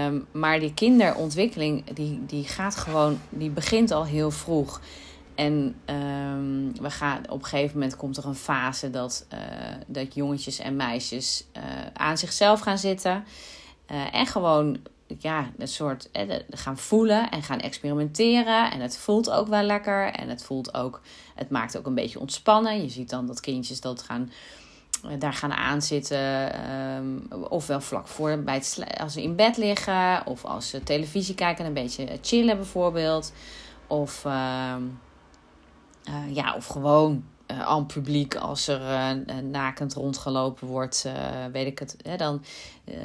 Um, 0.06 0.26
maar 0.32 0.60
die 0.60 0.74
kinderontwikkeling, 0.74 1.90
die, 1.92 2.22
die 2.26 2.44
gaat 2.44 2.76
gewoon, 2.76 3.20
die 3.28 3.50
begint 3.50 3.90
al 3.90 4.04
heel 4.04 4.30
vroeg. 4.30 4.80
En 5.34 5.74
um, 5.86 6.72
we 6.80 6.90
gaan, 6.90 7.30
op 7.30 7.38
een 7.38 7.46
gegeven 7.46 7.78
moment 7.78 7.96
komt 7.96 8.16
er 8.16 8.26
een 8.26 8.34
fase 8.34 8.90
dat, 8.90 9.26
uh, 9.32 9.38
dat 9.86 10.14
jongetjes 10.14 10.58
en 10.58 10.76
meisjes 10.76 11.44
uh, 11.56 11.62
aan 11.92 12.18
zichzelf 12.18 12.60
gaan 12.60 12.78
zitten. 12.78 13.24
En 14.12 14.26
gewoon 14.26 14.78
ja, 15.06 15.50
een 15.58 15.68
soort 15.68 16.10
eh, 16.10 16.36
gaan 16.50 16.78
voelen 16.78 17.30
en 17.30 17.42
gaan 17.42 17.60
experimenteren. 17.60 18.70
En 18.70 18.80
het 18.80 18.98
voelt 18.98 19.30
ook 19.30 19.48
wel 19.48 19.62
lekker. 19.62 20.06
En 20.12 20.28
het 20.28 20.44
voelt 20.44 20.74
ook, 20.74 21.00
het 21.34 21.50
maakt 21.50 21.78
ook 21.78 21.86
een 21.86 21.94
beetje 21.94 22.20
ontspannen. 22.20 22.82
Je 22.82 22.88
ziet 22.88 23.10
dan 23.10 23.26
dat 23.26 23.40
kindjes 23.40 23.80
dat 23.80 24.02
gaan, 24.02 24.32
eh, 25.04 25.10
daar 25.18 25.32
gaan 25.32 25.52
aanzitten. 25.52 26.50
Um, 26.96 27.26
ofwel 27.48 27.80
vlak 27.80 28.08
voor 28.08 28.38
bij 28.38 28.54
het, 28.54 28.78
als 29.00 29.12
ze 29.12 29.22
in 29.22 29.36
bed 29.36 29.56
liggen. 29.56 30.26
Of 30.26 30.44
als 30.44 30.68
ze 30.68 30.82
televisie 30.82 31.34
kijken, 31.34 31.64
een 31.64 31.74
beetje 31.74 32.18
chillen 32.20 32.56
bijvoorbeeld. 32.56 33.32
Of, 33.86 34.24
uh, 34.24 34.74
uh, 36.08 36.34
ja, 36.34 36.54
of 36.54 36.66
gewoon 36.66 37.24
uh, 37.50 37.86
publiek 37.86 38.36
als 38.36 38.68
er 38.68 38.80
uh, 38.80 39.36
nakend 39.42 39.94
rondgelopen 39.94 40.68
wordt, 40.68 41.08
weet 41.52 41.66
ik 41.66 41.78
het. 41.78 41.96
dan 42.18 42.44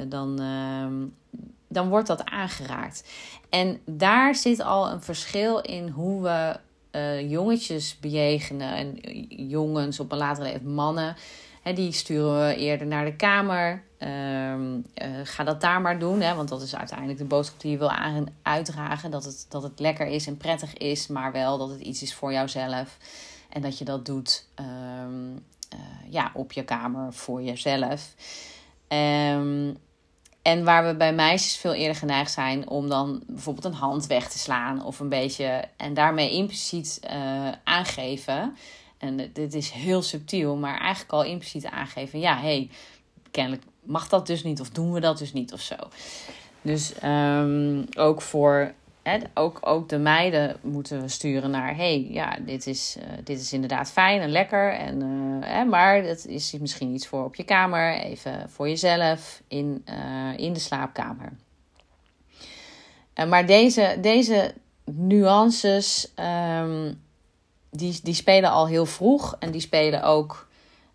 dan 0.08 0.40
dan 1.70 1.88
wordt 1.88 2.06
dat 2.06 2.24
aangeraakt. 2.24 3.04
En 3.48 3.80
daar 3.84 4.34
zit 4.34 4.60
al 4.60 4.90
een 4.90 5.02
verschil 5.02 5.58
in 5.58 5.88
hoe 5.88 6.22
we 6.22 6.56
uh, 6.92 7.30
jongetjes 7.30 7.98
bejegenen. 8.00 8.74
En 8.74 8.94
jongens 9.48 10.00
op 10.00 10.12
een 10.12 10.18
latere 10.18 10.42
leeftijd, 10.42 10.66
mannen. 10.66 11.16
Die 11.74 11.92
sturen 11.92 12.46
we 12.46 12.56
eerder 12.56 12.86
naar 12.86 13.04
de 13.04 13.16
kamer. 13.16 13.82
Uh, 13.98 14.54
ga 15.24 15.44
dat 15.44 15.60
daar 15.60 15.80
maar 15.80 15.98
doen. 15.98 16.20
Hè, 16.20 16.34
want 16.34 16.48
dat 16.48 16.62
is 16.62 16.76
uiteindelijk 16.76 17.18
de 17.18 17.24
boodschap 17.24 17.60
die 17.60 17.70
je 17.70 17.78
wil 17.78 17.92
uitdragen. 18.42 19.10
Dat 19.10 19.24
het, 19.24 19.46
dat 19.48 19.62
het 19.62 19.80
lekker 19.80 20.06
is 20.06 20.26
en 20.26 20.36
prettig 20.36 20.74
is. 20.74 21.06
Maar 21.06 21.32
wel 21.32 21.58
dat 21.58 21.68
het 21.68 21.80
iets 21.80 22.02
is 22.02 22.14
voor 22.14 22.32
jouzelf. 22.32 22.96
En 23.48 23.62
dat 23.62 23.78
je 23.78 23.84
dat 23.84 24.06
doet 24.06 24.46
ehm, 24.54 25.36
eh, 25.68 25.78
ja, 26.12 26.30
op 26.34 26.52
je 26.52 26.64
kamer 26.64 27.12
voor 27.12 27.42
jezelf. 27.42 28.14
Um, 28.88 29.76
en 30.42 30.64
waar 30.64 30.86
we 30.86 30.94
bij 30.94 31.14
meisjes 31.14 31.56
veel 31.56 31.74
eerder 31.74 31.96
geneigd 31.96 32.32
zijn 32.32 32.68
om 32.68 32.88
dan 32.88 33.22
bijvoorbeeld 33.26 33.64
een 33.64 33.72
hand 33.72 34.06
weg 34.06 34.28
te 34.28 34.38
slaan 34.38 34.84
of 34.84 35.00
een 35.00 35.08
beetje 35.08 35.64
en 35.76 35.94
daarmee 35.94 36.30
impliciet 36.30 37.00
uh, 37.04 37.48
aangeven. 37.64 38.56
En 38.98 39.30
dit 39.32 39.54
is 39.54 39.70
heel 39.70 40.02
subtiel, 40.02 40.56
maar 40.56 40.78
eigenlijk 40.78 41.12
al 41.12 41.24
impliciet 41.24 41.66
aangeven: 41.66 42.20
ja, 42.20 42.34
hé, 42.36 42.40
hey, 42.40 42.70
kennelijk 43.30 43.62
mag 43.82 44.08
dat 44.08 44.26
dus 44.26 44.42
niet 44.42 44.60
of 44.60 44.70
doen 44.70 44.92
we 44.92 45.00
dat 45.00 45.18
dus 45.18 45.32
niet 45.32 45.52
of 45.52 45.60
zo. 45.60 45.76
Dus 46.62 46.92
um, 47.04 47.86
ook 47.96 48.22
voor 48.22 48.74
ook, 49.34 49.58
ook 49.60 49.88
de 49.88 49.98
meiden 49.98 50.56
moeten 50.62 51.00
we 51.00 51.08
sturen 51.08 51.50
naar: 51.50 51.76
hey, 51.76 52.06
ja, 52.10 52.38
dit 52.40 52.66
is, 52.66 52.96
uh, 52.98 53.04
dit 53.24 53.40
is 53.40 53.52
inderdaad 53.52 53.90
fijn 53.90 54.20
en 54.20 54.30
lekker. 54.30 54.72
En, 54.72 55.00
uh, 55.44 55.62
maar 55.62 56.02
dat 56.02 56.26
is 56.26 56.52
misschien 56.60 56.94
iets 56.94 57.06
voor 57.06 57.24
op 57.24 57.34
je 57.34 57.44
kamer, 57.44 57.94
even 57.94 58.50
voor 58.50 58.68
jezelf 58.68 59.42
in, 59.48 59.84
uh, 59.88 60.38
in 60.38 60.52
de 60.52 60.60
slaapkamer. 60.60 61.32
maar 63.28 63.46
deze, 63.46 63.96
deze 64.00 64.54
nuances, 64.84 66.12
um, 66.60 67.02
die, 67.70 68.00
die 68.02 68.14
spelen 68.14 68.50
al 68.50 68.66
heel 68.66 68.86
vroeg 68.86 69.36
en 69.38 69.50
die 69.50 69.60
spelen 69.60 70.02
ook 70.02 70.48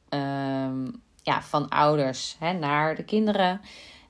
um, 0.09 1.01
ja, 1.23 1.41
van 1.41 1.69
ouders 1.69 2.35
hè, 2.39 2.53
naar 2.53 2.95
de 2.95 3.03
kinderen. 3.03 3.61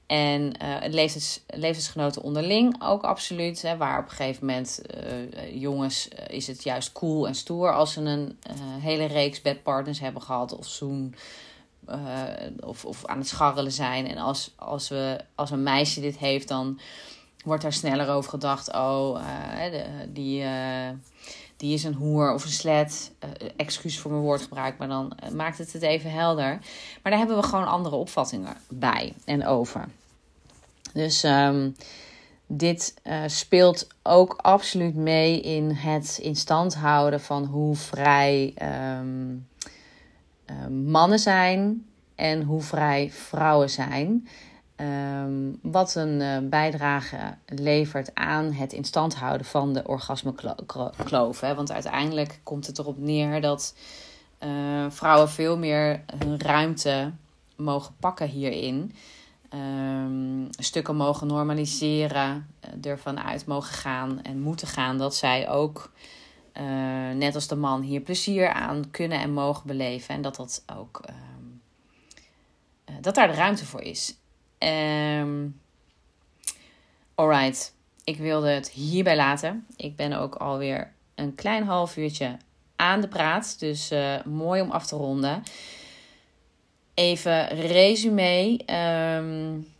En 0.07 0.53
uh, 0.63 0.75
levens, 0.87 1.43
levensgenoten 1.47 2.21
onderling 2.21 2.75
ook 2.83 3.03
absoluut. 3.03 3.61
Hè, 3.61 3.77
waar 3.77 3.99
op 3.99 4.05
een 4.05 4.15
gegeven 4.15 4.45
moment 4.45 4.81
uh, 4.95 5.61
jongens 5.61 6.07
uh, 6.07 6.35
is 6.35 6.47
het 6.47 6.63
juist 6.63 6.91
cool 6.91 7.27
en 7.27 7.35
stoer 7.35 7.73
als 7.73 7.93
ze 7.93 8.01
een 8.01 8.37
hele 8.79 9.05
reeks 9.05 9.41
bedpartners 9.41 9.99
hebben 9.99 10.21
gehad 10.21 10.57
of 10.57 10.67
zoen. 10.67 11.15
of, 12.59 12.85
of 12.85 13.05
aan 13.05 13.17
het 13.17 13.27
scharrelen 13.27 13.71
zijn. 13.71 14.07
En 14.07 14.17
als, 14.17 14.53
als, 14.55 14.87
we, 14.87 15.19
als 15.35 15.51
een 15.51 15.63
meisje 15.63 16.01
dit 16.01 16.17
heeft, 16.17 16.47
dan 16.47 16.79
wordt 17.43 17.61
daar 17.61 17.73
sneller 17.73 18.09
over 18.09 18.29
gedacht. 18.29 18.73
Oh, 18.73 19.19
die, 20.07 20.43
die 21.65 21.73
is 21.73 21.83
een 21.83 21.93
hoer 21.93 22.33
of 22.33 22.43
een 22.43 22.51
slet. 22.51 23.11
excuus 23.55 23.99
voor 23.99 24.11
mijn 24.11 24.23
woordgebruik, 24.23 24.77
maar 24.77 24.87
dan 24.87 25.17
maakt 25.33 25.57
het 25.57 25.73
het 25.73 25.81
even 25.81 26.11
helder. 26.11 26.59
Maar 27.01 27.11
daar 27.11 27.17
hebben 27.17 27.37
we 27.37 27.43
gewoon 27.43 27.67
andere 27.67 27.95
opvattingen 27.95 28.57
bij 28.69 29.13
en 29.25 29.45
over. 29.45 29.87
Dus 30.93 31.23
um, 31.23 31.75
dit 32.47 32.93
uh, 33.03 33.23
speelt 33.25 33.87
ook 34.03 34.33
absoluut 34.41 34.95
mee 34.95 35.41
in 35.41 35.71
het 35.71 36.19
in 36.21 36.35
stand 36.35 36.75
houden 36.75 37.21
van 37.21 37.45
hoe 37.45 37.75
vrij 37.75 38.53
uh, 38.61 38.99
mannen 40.67 41.19
zijn 41.19 41.85
en 42.15 42.41
hoe 42.41 42.61
vrij 42.61 43.11
vrouwen 43.11 43.69
zijn. 43.69 44.27
Um, 44.81 45.59
wat 45.61 45.95
een 45.95 46.19
uh, 46.21 46.37
bijdrage 46.49 47.17
levert 47.45 48.15
aan 48.15 48.51
het 48.51 48.73
in 48.73 48.83
stand 48.83 49.15
houden 49.15 49.47
van 49.47 49.73
de 49.73 49.87
orgasmekloof. 49.87 51.39
Want 51.39 51.71
uiteindelijk 51.71 52.39
komt 52.43 52.67
het 52.67 52.79
erop 52.79 52.97
neer 52.97 53.41
dat 53.41 53.75
vrouwen 54.89 55.29
veel 55.29 55.57
meer 55.57 56.03
hun 56.17 56.39
ruimte 56.39 57.11
mogen 57.55 57.95
pakken 57.99 58.27
hierin 58.27 58.93
um, 59.55 60.47
stukken 60.51 60.95
mogen 60.95 61.27
normaliseren, 61.27 62.47
uh, 62.65 62.91
ervan 62.91 63.19
uit 63.19 63.45
mogen 63.45 63.73
gaan 63.73 64.21
en 64.21 64.41
moeten 64.41 64.67
gaan 64.67 64.97
dat 64.97 65.15
zij 65.15 65.49
ook, 65.49 65.91
net 67.13 67.35
als 67.35 67.47
de 67.47 67.55
man, 67.55 67.81
hier 67.81 68.01
plezier 68.01 68.49
aan 68.49 68.91
kunnen 68.91 69.19
en 69.19 69.33
mogen 69.33 69.67
beleven. 69.67 70.15
En 70.15 70.21
dat 70.21 70.35
dat 70.35 70.63
ook, 70.77 71.01
uh, 71.09 71.15
dat 73.01 73.15
daar 73.15 73.27
de 73.27 73.33
ruimte 73.33 73.65
voor 73.65 73.81
is. 73.81 74.15
Um, 74.59 75.59
alright, 77.15 77.73
ik 78.03 78.17
wilde 78.17 78.49
het 78.49 78.69
hierbij 78.69 79.15
laten. 79.15 79.65
Ik 79.75 79.95
ben 79.95 80.13
ook 80.13 80.35
alweer 80.35 80.93
een 81.15 81.35
klein 81.35 81.63
half 81.63 81.97
uurtje 81.97 82.37
aan 82.75 83.01
de 83.01 83.07
praat, 83.07 83.59
dus 83.59 83.91
mooi 84.25 84.61
om 84.61 84.71
af 84.71 84.85
te 84.85 84.95
ronden. 84.95 85.43
Even 86.93 87.47
resume. 87.47 88.59
Um, 89.19 89.73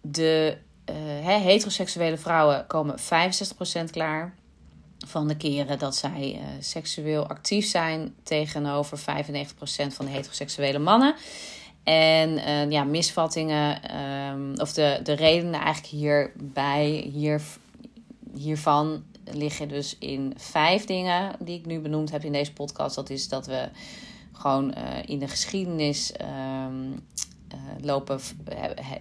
de 0.00 0.56
uh, 0.90 0.94
heteroseksuele 1.36 2.18
vrouwen 2.18 2.66
komen 2.66 2.96
65% 2.98 3.02
klaar 3.90 4.34
van 5.06 5.28
de 5.28 5.36
keren 5.36 5.78
dat 5.78 5.96
zij 5.96 6.34
uh, 6.34 6.46
seksueel 6.60 7.26
actief 7.26 7.66
zijn 7.66 8.14
tegenover 8.22 8.98
95% 8.98 9.02
van 9.88 10.06
de 10.06 10.10
heteroseksuele 10.10 10.78
mannen. 10.78 11.14
En 11.88 12.30
uh, 12.30 12.70
ja, 12.70 12.84
misvattingen, 12.84 13.96
um, 14.30 14.60
of 14.60 14.72
de, 14.72 15.00
de 15.02 15.12
redenen 15.12 15.60
eigenlijk 15.60 15.86
hierbij, 15.86 17.10
hier, 17.12 17.42
hiervan 18.34 19.02
liggen 19.24 19.68
dus 19.68 19.96
in 19.98 20.34
vijf 20.36 20.84
dingen 20.84 21.32
die 21.38 21.58
ik 21.58 21.66
nu 21.66 21.80
benoemd 21.80 22.10
heb 22.10 22.24
in 22.24 22.32
deze 22.32 22.52
podcast. 22.52 22.94
Dat 22.94 23.10
is 23.10 23.28
dat 23.28 23.46
we 23.46 23.68
gewoon 24.32 24.74
uh, 24.78 24.84
in 25.06 25.18
de 25.18 25.28
geschiedenis 25.28 26.12
um, 26.66 27.06
lopen, 27.80 28.20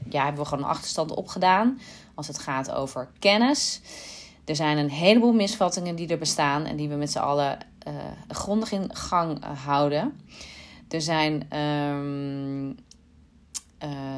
ja, 0.10 0.23
hebben 0.23 0.43
we 0.43 0.50
gewoon 0.50 0.63
een 0.63 0.69
achterstand 0.69 1.12
opgedaan 1.12 1.80
als 2.15 2.28
het 2.28 2.39
gaat 2.39 2.71
over 2.71 3.10
kennis. 3.19 3.82
Er 4.45 4.56
zijn 4.56 4.78
een 4.78 4.89
heleboel 4.89 5.34
misvattingen 5.34 5.95
die 5.95 6.08
er 6.08 6.17
bestaan 6.17 6.65
en 6.65 6.76
die 6.76 6.89
we 6.89 6.95
met 6.95 7.12
z'n 7.12 7.17
allen 7.17 7.58
uh, 7.88 7.93
grondig 8.28 8.71
in 8.71 8.95
gang 8.95 9.43
houden. 9.63 10.19
Er 10.89 11.02
zijn 11.02 11.60
um, 11.60 12.78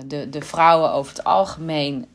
de, 0.05 0.29
de 0.29 0.41
vrouwen 0.41 0.91
over 0.91 1.15
het 1.15 1.23
algemeen, 1.23 2.05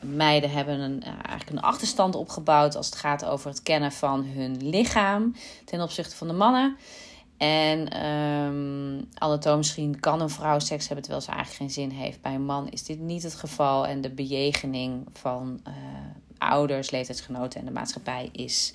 meiden, 0.00 0.50
hebben 0.50 0.80
een, 0.80 1.02
eigenlijk 1.02 1.50
een 1.50 1.60
achterstand 1.60 2.14
opgebouwd 2.14 2.76
als 2.76 2.86
het 2.86 2.94
gaat 2.94 3.24
over 3.24 3.50
het 3.50 3.62
kennen 3.62 3.92
van 3.92 4.24
hun 4.24 4.68
lichaam 4.68 5.34
ten 5.64 5.80
opzichte 5.80 6.16
van 6.16 6.26
de 6.26 6.32
mannen. 6.32 6.76
En 7.36 8.06
um, 8.06 9.56
misschien 9.56 10.00
kan 10.00 10.20
een 10.20 10.30
vrouw 10.30 10.58
seks 10.58 10.86
hebben 10.86 11.04
terwijl 11.04 11.24
ze 11.24 11.30
eigenlijk 11.30 11.58
geen 11.58 11.84
zin 11.84 11.98
heeft. 11.98 12.20
Bij 12.20 12.34
een 12.34 12.44
man 12.44 12.68
is 12.68 12.84
dit 12.84 13.00
niet 13.00 13.22
het 13.22 13.34
geval. 13.34 13.86
En 13.86 14.00
de 14.00 14.10
bejegening 14.10 15.06
van 15.12 15.60
ouders, 16.38 16.90
leeftijdsgenoten 16.90 17.60
en 17.60 17.66
de 17.66 17.72
maatschappij 17.72 18.28
is 18.32 18.74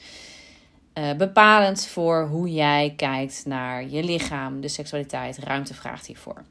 uh, 0.97 1.13
bepalend 1.13 1.85
voor 1.85 2.27
hoe 2.27 2.51
jij 2.51 2.93
kijkt 2.95 3.43
naar 3.45 3.87
je 3.87 4.03
lichaam, 4.03 4.61
de 4.61 4.67
seksualiteit. 4.67 5.37
Ruimte 5.37 5.73
vraagt 5.73 6.05
hiervoor. 6.05 6.43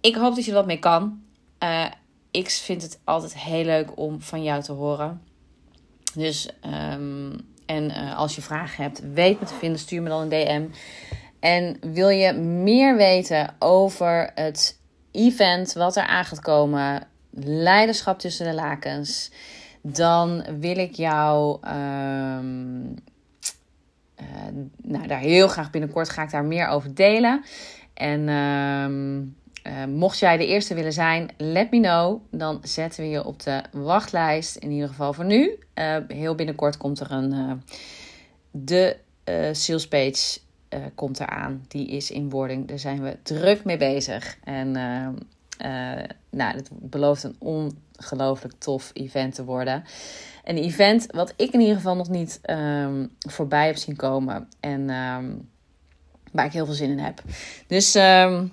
Ik 0.00 0.14
hoop 0.14 0.34
dat 0.34 0.44
je 0.44 0.50
er 0.50 0.56
wat 0.56 0.66
mee 0.66 0.78
kan. 0.78 1.22
Uh, 1.62 1.84
ik 2.30 2.50
vind 2.50 2.82
het 2.82 3.00
altijd 3.04 3.38
heel 3.38 3.64
leuk 3.64 3.98
om 3.98 4.20
van 4.20 4.42
jou 4.42 4.62
te 4.62 4.72
horen. 4.72 5.22
Dus 6.14 6.48
um, 6.92 7.46
en 7.66 7.90
uh, 7.90 8.16
als 8.16 8.34
je 8.34 8.42
vragen 8.42 8.82
hebt, 8.84 9.12
weet 9.12 9.40
me 9.40 9.46
te 9.46 9.54
vinden, 9.54 9.78
stuur 9.78 10.02
me 10.02 10.08
dan 10.08 10.20
een 10.20 10.28
DM. 10.28 10.66
En 11.40 11.78
wil 11.80 12.08
je 12.08 12.32
meer 12.32 12.96
weten 12.96 13.54
over 13.58 14.30
het 14.34 14.80
event 15.12 15.72
wat 15.72 15.96
er 15.96 16.06
aan 16.06 16.24
gaat 16.24 16.40
komen, 16.40 17.06
leiderschap 17.44 18.18
tussen 18.18 18.46
de 18.46 18.54
lakens, 18.54 19.30
dan 19.82 20.44
wil 20.58 20.76
ik 20.76 20.94
jou 20.94 21.58
um, 21.68 22.94
nou, 24.82 25.06
daar 25.06 25.20
heel 25.20 25.48
graag 25.48 25.70
binnenkort 25.70 26.08
ga 26.08 26.22
ik 26.22 26.30
daar 26.30 26.44
meer 26.44 26.66
over 26.66 26.94
delen. 26.94 27.44
En 27.94 28.28
um, 28.28 29.36
uh, 29.66 29.84
mocht 29.84 30.18
jij 30.18 30.36
de 30.36 30.46
eerste 30.46 30.74
willen 30.74 30.92
zijn, 30.92 31.30
let 31.36 31.70
me 31.70 31.80
know. 31.80 32.20
Dan 32.30 32.58
zetten 32.62 33.02
we 33.02 33.08
je 33.08 33.24
op 33.24 33.42
de 33.42 33.62
wachtlijst. 33.72 34.56
In 34.56 34.70
ieder 34.70 34.88
geval 34.88 35.12
voor 35.12 35.24
nu. 35.24 35.58
Uh, 35.74 35.96
heel 36.08 36.34
binnenkort 36.34 36.76
komt 36.76 37.00
er 37.00 37.10
een. 37.10 37.32
Uh, 37.32 37.52
de 38.50 38.96
sales 39.52 39.88
page 39.88 40.38
komt 40.94 41.20
eraan. 41.20 41.64
Die 41.68 41.88
is 41.88 42.10
in 42.10 42.30
wording. 42.30 42.68
Daar 42.68 42.78
zijn 42.78 43.02
we 43.02 43.16
druk 43.22 43.64
mee 43.64 43.76
bezig. 43.76 44.38
En 44.44 44.70
nou, 46.30 46.56
het 46.56 46.68
belooft 46.72 47.22
een 47.22 47.36
ongelooflijk 47.38 48.54
tof 48.58 48.90
event 48.94 49.34
te 49.34 49.44
worden. 49.44 49.84
Een 50.48 50.56
event 50.56 51.06
wat 51.10 51.32
ik 51.36 51.52
in 51.52 51.60
ieder 51.60 51.76
geval 51.76 51.96
nog 51.96 52.08
niet 52.08 52.40
um, 52.50 53.10
voorbij 53.18 53.66
heb 53.66 53.76
zien 53.76 53.96
komen. 53.96 54.48
En 54.60 54.90
um, 54.90 55.50
waar 56.32 56.46
ik 56.46 56.52
heel 56.52 56.64
veel 56.64 56.74
zin 56.74 56.90
in 56.90 56.98
heb. 56.98 57.22
Dus. 57.66 57.94
Um, 57.94 58.52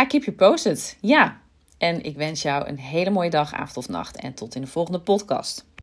I 0.00 0.06
keep 0.06 0.24
you 0.24 0.36
posted. 0.36 0.96
Ja. 1.00 1.40
En 1.78 2.02
ik 2.02 2.16
wens 2.16 2.42
jou 2.42 2.68
een 2.68 2.78
hele 2.78 3.10
mooie 3.10 3.30
dag, 3.30 3.52
avond 3.52 3.76
of 3.76 3.88
nacht. 3.88 4.16
En 4.16 4.34
tot 4.34 4.54
in 4.54 4.60
de 4.60 4.66
volgende 4.66 5.00
podcast. 5.00 5.64